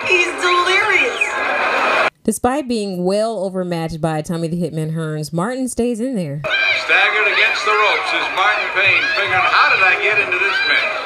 Stop 0.06 0.10
birthing. 0.10 0.18
He's 0.18 0.28
delirious. 0.42 2.12
Despite 2.24 2.68
being 2.68 3.04
well 3.06 3.44
overmatched 3.44 4.02
by 4.02 4.22
Tommy 4.22 4.48
the 4.48 4.62
Hitman 4.62 4.94
Hearns, 4.94 5.32
Martin 5.34 5.68
stays 5.68 6.00
in 6.00 6.16
there. 6.16 6.42
Staggered 6.86 7.28
against 7.28 7.66
the 7.66 7.72
ropes 7.72 8.14
is 8.14 8.28
Martin 8.36 8.70
Payne, 8.74 9.04
figuring, 9.16 9.42
how 9.42 9.70
did 9.76 9.84
I 9.84 10.02
get 10.02 10.20
into 10.20 10.38
this 10.38 10.58
mess? 10.68 11.05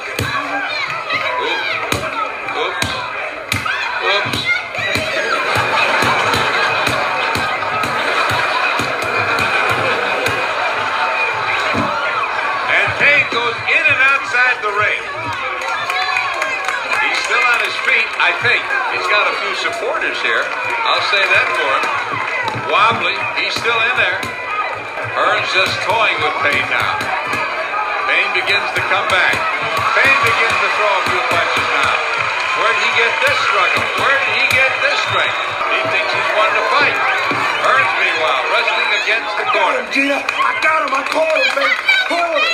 I 18.30 18.38
think. 18.46 18.62
He's 18.94 19.10
got 19.10 19.26
a 19.26 19.34
few 19.42 19.54
supporters 19.58 20.14
here. 20.22 20.46
I'll 20.46 21.02
say 21.10 21.18
that 21.18 21.48
for 21.58 21.66
him. 21.66 21.86
Wobbly, 22.70 23.18
he's 23.42 23.58
still 23.58 23.82
in 23.90 23.96
there. 23.98 24.22
Hearns 25.18 25.50
just 25.50 25.74
toying 25.90 26.14
with 26.22 26.38
Payne 26.46 26.70
now. 26.70 26.94
Payne 28.06 28.30
begins 28.38 28.70
to 28.78 28.82
come 28.86 29.10
back. 29.10 29.34
Payne 29.98 30.20
begins 30.22 30.58
to 30.62 30.70
throw 30.78 30.94
a 30.94 31.04
few 31.10 31.22
punches 31.34 31.68
now. 31.74 31.94
Where 32.62 32.70
did 32.70 32.86
he 32.86 32.92
get 33.02 33.12
this 33.18 33.38
struggle? 33.50 33.82
Where 33.98 34.14
did 34.14 34.34
he 34.38 34.46
get 34.54 34.72
this 34.78 34.98
strength? 35.10 35.40
He 35.74 35.80
thinks 35.90 36.10
he's 36.14 36.32
won 36.38 36.50
the 36.54 36.66
fight. 36.70 36.98
Hearns, 37.66 37.92
meanwhile, 37.98 38.42
wrestling 38.54 38.92
against 39.10 39.34
the 39.42 39.46
corner. 39.58 39.82
Oh, 39.82 39.90
Gina, 39.90 40.22
I 40.22 40.54
got 40.62 40.86
him. 40.86 40.94
I 40.94 41.02
caught 41.10 41.34
him, 41.34 41.50
baby. 41.58 41.78
Caught 42.14 42.38
him. 42.38 42.46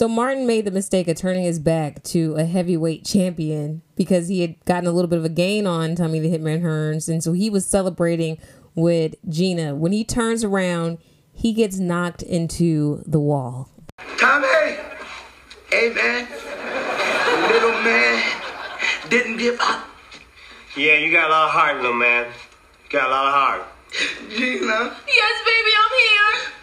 So 0.00 0.08
Martin 0.08 0.46
made 0.46 0.64
the 0.64 0.70
mistake 0.70 1.08
of 1.08 1.18
turning 1.18 1.42
his 1.42 1.58
back 1.58 2.02
to 2.04 2.34
a 2.36 2.46
heavyweight 2.46 3.04
champion 3.04 3.82
because 3.96 4.28
he 4.28 4.40
had 4.40 4.56
gotten 4.64 4.86
a 4.86 4.92
little 4.92 5.10
bit 5.10 5.18
of 5.18 5.26
a 5.26 5.28
gain 5.28 5.66
on 5.66 5.94
Tommy 5.94 6.20
the 6.20 6.30
Hitman 6.30 6.62
Hearns, 6.62 7.06
and 7.06 7.22
so 7.22 7.34
he 7.34 7.50
was 7.50 7.66
celebrating 7.66 8.38
with 8.74 9.14
Gina. 9.28 9.74
When 9.74 9.92
he 9.92 10.02
turns 10.02 10.42
around, 10.42 10.96
he 11.34 11.52
gets 11.52 11.78
knocked 11.78 12.22
into 12.22 13.02
the 13.06 13.20
wall. 13.20 13.68
Tommy! 14.16 14.78
Hey, 15.70 15.92
man. 15.92 16.26
Little 17.52 17.82
man 17.82 18.22
didn't 19.10 19.36
give 19.36 19.60
up. 19.60 19.84
Yeah, 20.78 20.94
you 20.94 21.12
got 21.12 21.28
a 21.28 21.30
lot 21.30 21.44
of 21.44 21.50
heart, 21.50 21.76
little 21.76 21.92
man. 21.92 22.24
You 22.84 22.88
got 22.88 23.06
a 23.06 23.10
lot 23.10 23.26
of 23.26 23.34
heart. 23.34 23.62
Gina, 24.30 24.96
Yes, 25.06 25.42
baby, 25.44 25.70
I'm 25.76 25.98
here. 25.98 26.59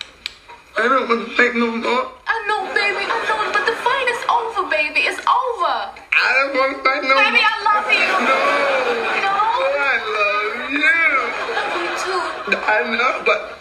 I 0.78 0.84
don't 0.88 1.10
want 1.10 1.28
to 1.28 1.36
fight 1.36 1.56
no 1.56 1.72
more. 1.76 2.12
I 2.28 2.36
know, 2.48 2.70
baby, 2.74 3.02
I 3.02 3.18
know, 3.26 3.50
but 3.52 3.66
the 3.66 3.74
fight 3.82 4.08
is 4.14 4.22
over, 4.30 4.70
baby. 4.70 5.02
It's 5.10 5.18
over. 5.26 5.76
I 6.14 6.30
don't 6.38 6.54
want 6.54 6.78
to 6.78 6.84
fight 6.86 7.02
no 7.02 7.18
Baby, 7.18 7.18
more. 7.18 7.34
Baby, 7.34 7.42
I 7.42 7.56
love 7.66 7.88
you. 7.90 8.08
No. 8.28 8.38
I 9.18 9.98
love 10.06 10.70
you 10.70 10.78
I 10.78 10.94
love 11.58 11.74
you. 11.82 11.90
too. 11.98 12.62
I 12.62 12.78
know, 12.96 13.26
but 13.26 13.58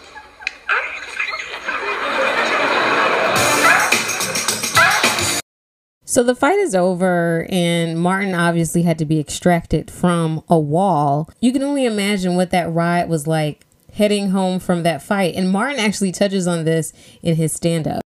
So 6.05 6.23
the 6.23 6.35
fight 6.35 6.57
is 6.57 6.73
over, 6.73 7.45
and 7.49 7.99
Martin 7.99 8.33
obviously 8.33 8.83
had 8.83 8.97
to 8.99 9.05
be 9.05 9.19
extracted 9.19 9.91
from 9.91 10.41
a 10.47 10.57
wall. 10.57 11.29
You 11.41 11.51
can 11.51 11.61
only 11.61 11.85
imagine 11.85 12.35
what 12.35 12.49
that 12.51 12.71
ride 12.73 13.09
was 13.09 13.27
like 13.27 13.65
heading 13.97 14.29
home 14.29 14.59
from 14.59 14.83
that 14.83 15.01
fight. 15.01 15.33
And 15.35 15.49
Martin 15.49 15.79
actually 15.79 16.11
touches 16.11 16.45
on 16.47 16.65
this 16.65 16.93
in 17.23 17.35
his 17.35 17.51
stand 17.51 17.87
up. 17.87 18.01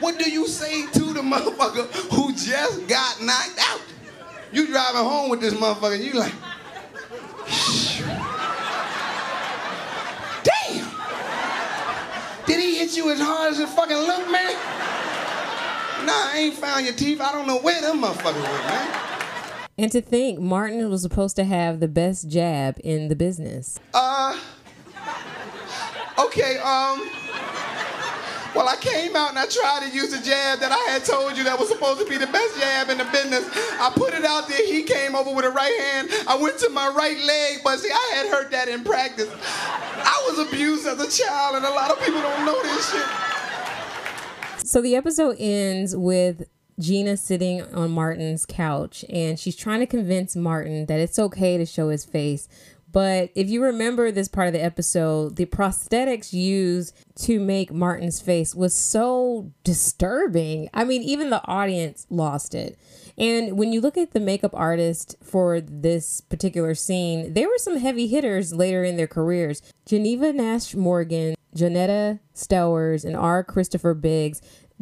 What 0.00 0.18
do 0.18 0.30
you 0.30 0.46
say 0.46 0.86
to 0.92 1.12
the 1.12 1.20
motherfucker 1.20 1.86
who 2.10 2.32
just 2.32 2.88
got 2.88 3.20
knocked 3.20 3.58
out? 3.60 3.82
You 4.50 4.66
driving 4.66 5.02
home 5.02 5.28
with 5.28 5.40
this 5.40 5.52
motherfucker, 5.52 6.02
you 6.02 6.14
like, 6.14 6.32
damn! 10.42 10.86
Did 12.46 12.60
he 12.60 12.78
hit 12.78 12.96
you 12.96 13.10
as 13.10 13.20
hard 13.20 13.52
as 13.52 13.60
it 13.60 13.68
fucking 13.68 13.96
looked, 13.96 14.30
man? 14.30 14.54
Nah, 16.06 16.30
I 16.32 16.32
ain't 16.36 16.54
found 16.54 16.86
your 16.86 16.94
teeth. 16.94 17.20
I 17.20 17.32
don't 17.32 17.46
know 17.46 17.58
where 17.58 17.82
them 17.82 18.00
motherfuckers 18.00 18.42
went, 18.42 18.64
man. 18.64 19.08
And 19.76 19.92
to 19.92 20.00
think, 20.00 20.40
Martin 20.40 20.88
was 20.88 21.02
supposed 21.02 21.36
to 21.36 21.44
have 21.44 21.80
the 21.80 21.88
best 21.88 22.28
jab 22.28 22.78
in 22.82 23.08
the 23.08 23.14
business. 23.14 23.78
Uh, 23.92 24.38
okay, 26.18 26.58
um, 26.58 27.08
well, 28.54 28.68
I 28.68 28.76
came 28.80 29.14
out 29.14 29.30
and 29.30 29.38
I 29.38 29.46
tried 29.46 29.88
to 29.88 29.94
use 29.94 30.10
the 30.10 30.24
jab 30.24 30.58
that 30.60 30.72
I 30.72 30.90
had 30.90 31.04
told 31.04 31.36
you 31.36 31.44
that 31.44 31.58
was 31.58 31.68
supposed 31.68 32.00
to 32.00 32.06
be 32.06 32.16
the 32.16 32.26
best 32.26 32.58
jab 32.58 32.88
in 32.88 32.98
the 32.98 33.04
business. 33.04 33.48
I 33.78 33.92
put 33.94 34.14
it 34.14 34.24
out 34.24 34.48
there. 34.48 34.64
He 34.66 34.82
came 34.82 35.14
over 35.14 35.32
with 35.32 35.44
a 35.44 35.50
right 35.50 35.78
hand. 35.80 36.10
I 36.26 36.36
went 36.36 36.58
to 36.60 36.70
my 36.70 36.88
right 36.88 37.18
leg, 37.18 37.60
but 37.62 37.78
see, 37.78 37.90
I 37.90 38.12
had 38.16 38.26
heard 38.28 38.50
that 38.50 38.68
in 38.68 38.84
practice. 38.84 39.28
I 39.32 40.24
was 40.28 40.48
abused 40.48 40.86
as 40.86 40.98
a 40.98 41.22
child, 41.22 41.56
and 41.56 41.64
a 41.64 41.70
lot 41.70 41.90
of 41.90 42.00
people 42.04 42.20
don't 42.20 42.46
know 42.46 42.60
this 42.62 42.90
shit. 42.90 44.66
So 44.66 44.82
the 44.82 44.96
episode 44.96 45.36
ends 45.38 45.94
with 45.96 46.48
Gina 46.80 47.16
sitting 47.16 47.62
on 47.74 47.90
Martin's 47.90 48.46
couch 48.46 49.04
and 49.08 49.38
she's 49.38 49.56
trying 49.56 49.80
to 49.80 49.86
convince 49.86 50.36
Martin 50.36 50.86
that 50.86 51.00
it's 51.00 51.18
okay 51.18 51.58
to 51.58 51.66
show 51.66 51.88
his 51.88 52.04
face. 52.04 52.48
But 52.90 53.30
if 53.34 53.48
you 53.50 53.62
remember 53.62 54.10
this 54.10 54.28
part 54.28 54.46
of 54.46 54.54
the 54.54 54.64
episode, 54.64 55.36
the 55.36 55.44
prosthetics 55.46 56.32
used 56.32 56.94
to 57.22 57.38
make 57.38 57.72
Martin's 57.72 58.20
face 58.20 58.54
was 58.54 58.74
so 58.74 59.52
disturbing. 59.62 60.70
I 60.72 60.84
mean, 60.84 61.02
even 61.02 61.30
the 61.30 61.46
audience 61.46 62.06
lost 62.08 62.54
it. 62.54 62.78
And 63.18 63.58
when 63.58 63.72
you 63.72 63.80
look 63.80 63.98
at 63.98 64.12
the 64.12 64.20
makeup 64.20 64.52
artist 64.54 65.16
for 65.22 65.60
this 65.60 66.20
particular 66.22 66.74
scene, 66.74 67.34
there 67.34 67.48
were 67.48 67.58
some 67.58 67.76
heavy 67.76 68.06
hitters 68.06 68.54
later 68.54 68.84
in 68.84 68.96
their 68.96 69.08
careers. 69.08 69.60
Geneva 69.84 70.32
Nash 70.32 70.74
Morgan, 70.74 71.34
Janetta 71.54 72.20
Stowers, 72.32 73.04
and 73.04 73.16
R. 73.16 73.44
Christopher 73.44 73.94
Biggs. 73.94 74.40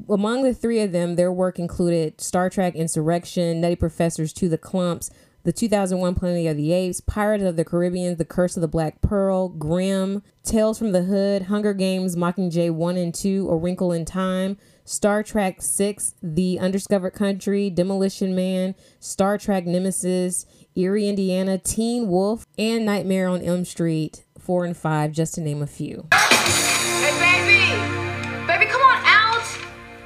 Among 0.09 0.43
the 0.43 0.53
three 0.55 0.81
of 0.81 0.93
them, 0.93 1.17
their 1.17 1.33
work 1.33 1.59
included 1.59 2.21
Star 2.21 2.51
Trek 2.51 2.77
Insurrection, 2.77 3.61
Nutty 3.63 3.77
Professors 3.77 4.33
to 4.35 4.49
the 4.49 4.59
Klumps, 4.59 5.11
the 5.47 5.53
2001 5.53 6.17
Planet 6.17 6.45
of 6.49 6.57
the 6.57 6.73
Apes, 6.73 7.01
Pirates 7.01 7.45
of 7.45 7.55
the 7.55 7.65
Caribbean, 7.65 8.17
The 8.17 8.25
Curse 8.25 8.57
of 8.57 8.63
the 8.63 8.69
Black 8.69 9.01
Pearl, 9.01 9.49
Grimm, 9.49 10.25
Tales 10.43 10.77
from 10.77 10.91
the 10.91 11.05
Hood, 11.05 11.43
Hunger 11.43 11.73
Games, 11.73 12.17
Mockingjay 12.17 12.73
1 12.73 12.97
and 12.97 13.15
2, 13.15 13.49
A 13.49 13.57
Wrinkle 13.57 13.93
in 13.93 14.05
Time, 14.05 14.59
Star 14.85 15.23
Trek 15.23 15.63
6, 15.63 16.15
The 16.21 16.59
Undiscovered 16.59 17.13
Country, 17.13 17.71
Demolition 17.71 18.35
Man, 18.35 18.75
Star 18.99 19.39
Trek 19.39 19.67
Nemesis, 19.67 20.47
Erie, 20.75 21.09
Indiana, 21.09 21.59
Teen 21.59 22.09
Wolf, 22.09 22.45
and 22.59 22.85
Nightmare 22.85 23.29
on 23.29 23.41
Elm 23.41 23.65
Street 23.65 24.25
4 24.41 24.65
and 24.65 24.77
5, 24.77 25.13
just 25.13 25.37
to 25.37 25.41
name 25.41 25.63
a 25.63 25.69
few. 25.69 26.09
Hey, 26.13 27.15
baby! 27.21 28.47
Baby, 28.49 28.67
come 28.69 28.83
on 28.83 29.01
out! 29.05 29.47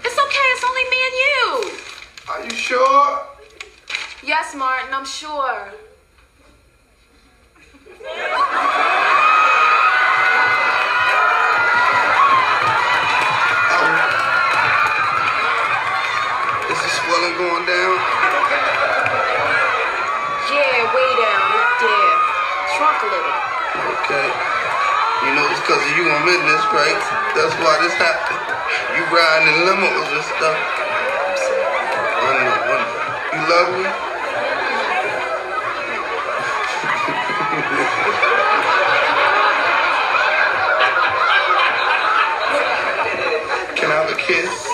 It's 0.05 0.18
okay, 0.18 0.48
it's 0.53 0.64
only 0.68 0.85
me 0.90 0.98
and 1.07 1.16
you! 1.16 1.70
Are 2.29 2.44
you 2.44 2.50
sure? 2.50 3.39
Yes, 4.31 4.55
Martin, 4.55 4.95
I'm 4.95 5.05
sure. 5.05 5.75
Is 16.71 16.79
the 16.79 16.90
swelling 16.95 17.35
going 17.43 17.66
down? 17.66 17.99
Yeah, 20.47 20.95
way 20.95 21.11
down, 21.19 21.51
there. 21.83 22.14
Shrunk 22.79 23.03
a 23.03 23.11
little. 23.11 23.35
Okay. 23.99 24.31
You 25.27 25.35
know 25.35 25.43
it's 25.51 25.59
because 25.59 25.83
of 25.83 25.90
you 25.99 26.07
I'm 26.07 26.23
in 26.31 26.38
this, 26.47 26.64
right? 26.71 27.03
That's 27.35 27.59
why 27.59 27.83
this 27.83 27.99
happened. 27.99 28.38
You 28.95 29.03
riding 29.11 29.51
in 29.51 29.66
limos 29.66 30.07
and 30.14 30.23
stuff. 30.23 30.55
Wonderful, 32.23 32.62
wonderful. 32.71 33.11
You 33.35 33.43
love 33.51 33.71
me? 33.75 34.11
Can 43.77 43.90
I 43.90 43.95
have 43.95 44.11
a 44.11 44.14
kiss? 44.31 44.66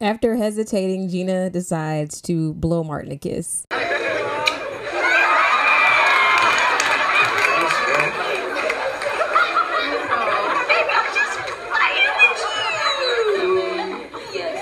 After 0.00 0.36
hesitating, 0.36 1.08
Gina 1.08 1.48
decides 1.48 2.20
to 2.22 2.52
blow 2.54 2.84
Martin 2.84 3.12
a 3.12 3.16
kiss. 3.16 3.66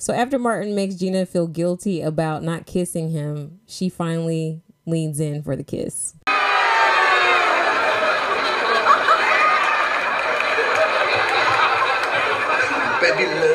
So 0.00 0.12
after 0.12 0.38
Martin 0.38 0.74
makes 0.74 0.96
Gina 0.96 1.24
feel 1.24 1.46
guilty 1.46 2.02
about 2.02 2.42
not 2.42 2.66
kissing 2.66 3.10
him, 3.10 3.60
she 3.66 3.88
finally 3.88 4.60
leans 4.86 5.18
in 5.18 5.42
for 5.42 5.56
the 5.56 5.64
kiss. 5.64 6.14
Baby. 13.00 13.53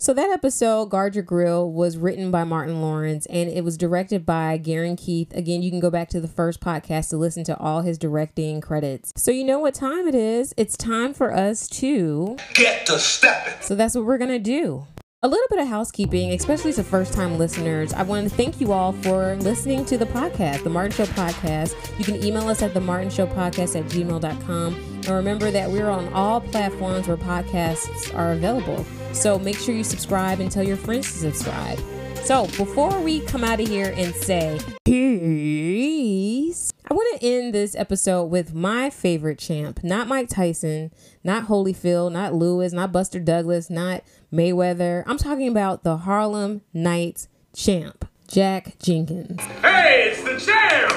So 0.00 0.14
that 0.14 0.30
episode, 0.30 0.86
Guard 0.86 1.14
Your 1.16 1.22
Grill, 1.22 1.70
was 1.70 1.98
written 1.98 2.30
by 2.30 2.42
Martin 2.42 2.80
Lawrence 2.80 3.26
and 3.26 3.50
it 3.50 3.62
was 3.62 3.76
directed 3.76 4.24
by 4.24 4.56
Gerren 4.56 4.96
Keith. 4.96 5.34
Again, 5.34 5.60
you 5.60 5.70
can 5.70 5.80
go 5.80 5.90
back 5.90 6.08
to 6.08 6.20
the 6.20 6.28
first 6.28 6.60
podcast 6.60 7.10
to 7.10 7.18
listen 7.18 7.44
to 7.44 7.58
all 7.58 7.82
his 7.82 7.98
directing 7.98 8.62
credits. 8.62 9.12
So 9.16 9.30
you 9.30 9.44
know 9.44 9.58
what 9.58 9.74
time 9.74 10.08
it 10.08 10.14
is. 10.14 10.54
It's 10.56 10.78
time 10.78 11.12
for 11.12 11.34
us 11.34 11.68
to 11.80 12.38
Get 12.54 12.86
to 12.86 12.98
stepping. 12.98 13.60
So 13.60 13.74
that's 13.74 13.94
what 13.94 14.06
we're 14.06 14.16
gonna 14.16 14.38
do. 14.38 14.86
A 15.20 15.26
little 15.26 15.48
bit 15.50 15.58
of 15.58 15.66
housekeeping, 15.66 16.30
especially 16.30 16.72
to 16.74 16.84
first 16.84 17.12
time 17.12 17.38
listeners. 17.38 17.92
I 17.92 18.04
want 18.04 18.30
to 18.30 18.36
thank 18.36 18.60
you 18.60 18.70
all 18.70 18.92
for 18.92 19.34
listening 19.34 19.84
to 19.86 19.98
the 19.98 20.06
podcast, 20.06 20.62
The 20.62 20.70
Martin 20.70 20.92
Show 20.92 21.06
Podcast. 21.06 21.74
You 21.98 22.04
can 22.04 22.22
email 22.22 22.46
us 22.46 22.62
at 22.62 22.72
The 22.72 22.80
Martin 22.80 23.10
Show 23.10 23.26
Podcast 23.26 23.74
at 23.76 23.86
gmail.com. 23.86 24.74
And 24.74 25.08
remember 25.08 25.50
that 25.50 25.68
we're 25.68 25.90
on 25.90 26.12
all 26.12 26.40
platforms 26.40 27.08
where 27.08 27.16
podcasts 27.16 28.16
are 28.16 28.30
available. 28.30 28.86
So 29.12 29.40
make 29.40 29.56
sure 29.56 29.74
you 29.74 29.82
subscribe 29.82 30.38
and 30.38 30.52
tell 30.52 30.62
your 30.62 30.76
friends 30.76 31.10
to 31.10 31.18
subscribe. 31.18 31.80
So 32.22 32.44
before 32.56 33.00
we 33.00 33.18
come 33.22 33.42
out 33.42 33.58
of 33.58 33.66
here 33.66 33.92
and 33.96 34.14
say 34.14 34.60
peace, 34.84 36.72
I 36.88 36.94
want 36.94 37.20
to 37.20 37.26
end 37.26 37.54
this 37.54 37.74
episode 37.74 38.26
with 38.26 38.54
my 38.54 38.88
favorite 38.88 39.38
champ, 39.38 39.82
not 39.82 40.06
Mike 40.06 40.28
Tyson, 40.28 40.92
not 41.24 41.48
Holyfield, 41.48 42.12
not 42.12 42.34
Lewis, 42.34 42.72
not 42.72 42.92
Buster 42.92 43.18
Douglas, 43.18 43.68
not 43.68 44.04
Mayweather. 44.32 45.02
I'm 45.06 45.18
talking 45.18 45.48
about 45.48 45.82
the 45.84 45.98
Harlem 45.98 46.62
Nights 46.74 47.28
champ, 47.54 48.08
Jack 48.28 48.78
Jenkins. 48.78 49.40
Hey, 49.62 50.10
it's 50.12 50.22
the 50.22 50.38
champ! 50.38 50.92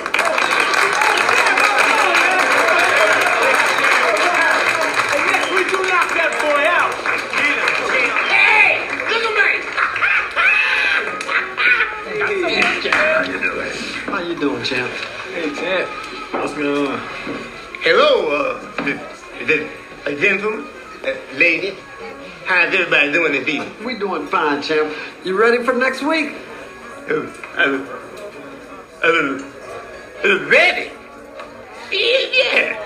Yes, 4.11 5.45
we 5.55 5.63
do 5.71 5.77
knock 5.87 6.09
that 6.19 6.31
boy 6.43 6.63
out. 6.67 6.93
Hey, 8.27 8.69
look 9.09 9.23
at 9.25 9.33
me. 9.39 9.49
How 14.11 14.19
you 14.19 14.35
doing, 14.35 14.63
champ? 14.63 14.91
Hey, 15.33 15.49
champ. 15.55 15.87
What's 16.33 16.53
going 16.53 16.87
on? 16.87 16.99
Hello, 17.81 18.09
uh, 18.29 18.83
th- 18.83 18.99
th- 19.47 19.69
uh, 20.05 20.11
gentlemen, 20.19 20.67
uh, 21.05 21.13
lady. 21.37 21.75
How's 22.51 22.73
everybody 22.73 23.13
doing 23.13 23.31
this 23.31 23.47
evening? 23.47 23.85
We 23.85 23.97
doing 23.97 24.27
fine, 24.27 24.61
champ. 24.61 24.93
You 25.23 25.39
ready 25.39 25.63
for 25.63 25.71
next 25.71 26.01
week? 26.03 26.33
Uh, 27.09 27.21
uh, 27.55 27.87
uh, 29.01 29.41
uh, 30.25 30.49
ready? 30.49 30.91
Yeah. 31.93 32.77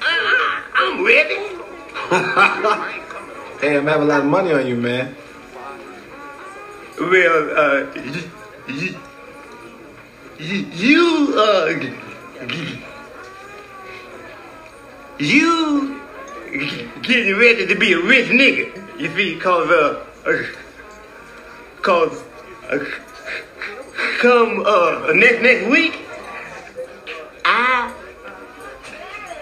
I, 0.00 0.62
I'm 0.76 1.04
ready. 1.04 1.34
hey, 3.60 3.76
I'm 3.76 3.86
having 3.86 4.04
a 4.04 4.06
lot 4.06 4.20
of 4.20 4.26
money 4.26 4.52
on 4.54 4.66
you, 4.66 4.76
man. 4.76 5.14
Well, 6.98 7.50
uh, 7.50 7.86
y- 7.96 8.30
y- 8.66 8.96
y- 10.40 10.66
you, 10.72 11.34
uh, 11.36 11.66
you 15.18 16.00
getting 17.02 17.36
ready 17.36 17.66
to 17.66 17.74
be 17.74 17.92
a 17.92 18.00
rich 18.00 18.28
nigga. 18.28 18.98
You 18.98 19.14
see, 19.14 19.38
cause, 19.38 19.68
uh, 19.70 20.04
uh 20.26 20.42
cause, 21.82 22.22
uh, 22.70 22.78
come, 24.18 24.62
uh, 24.66 25.12
next, 25.14 25.42
next 25.42 25.70
week, 25.70 25.98
I, 27.44 27.94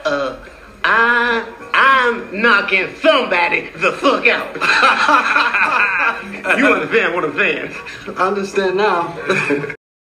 uh, 0.05 0.45
I, 0.85 1.53
I'm 1.75 2.41
knocking 2.41 2.95
somebody 2.97 3.71
the 3.77 3.93
fuck 3.93 4.27
out. 4.27 4.57
you 6.59 6.67
understand 6.67 7.15
what 7.15 7.25
I'm 7.25 7.37
saying? 7.37 7.75
I 8.17 8.29
understand 8.29 8.77
now. 8.77 9.73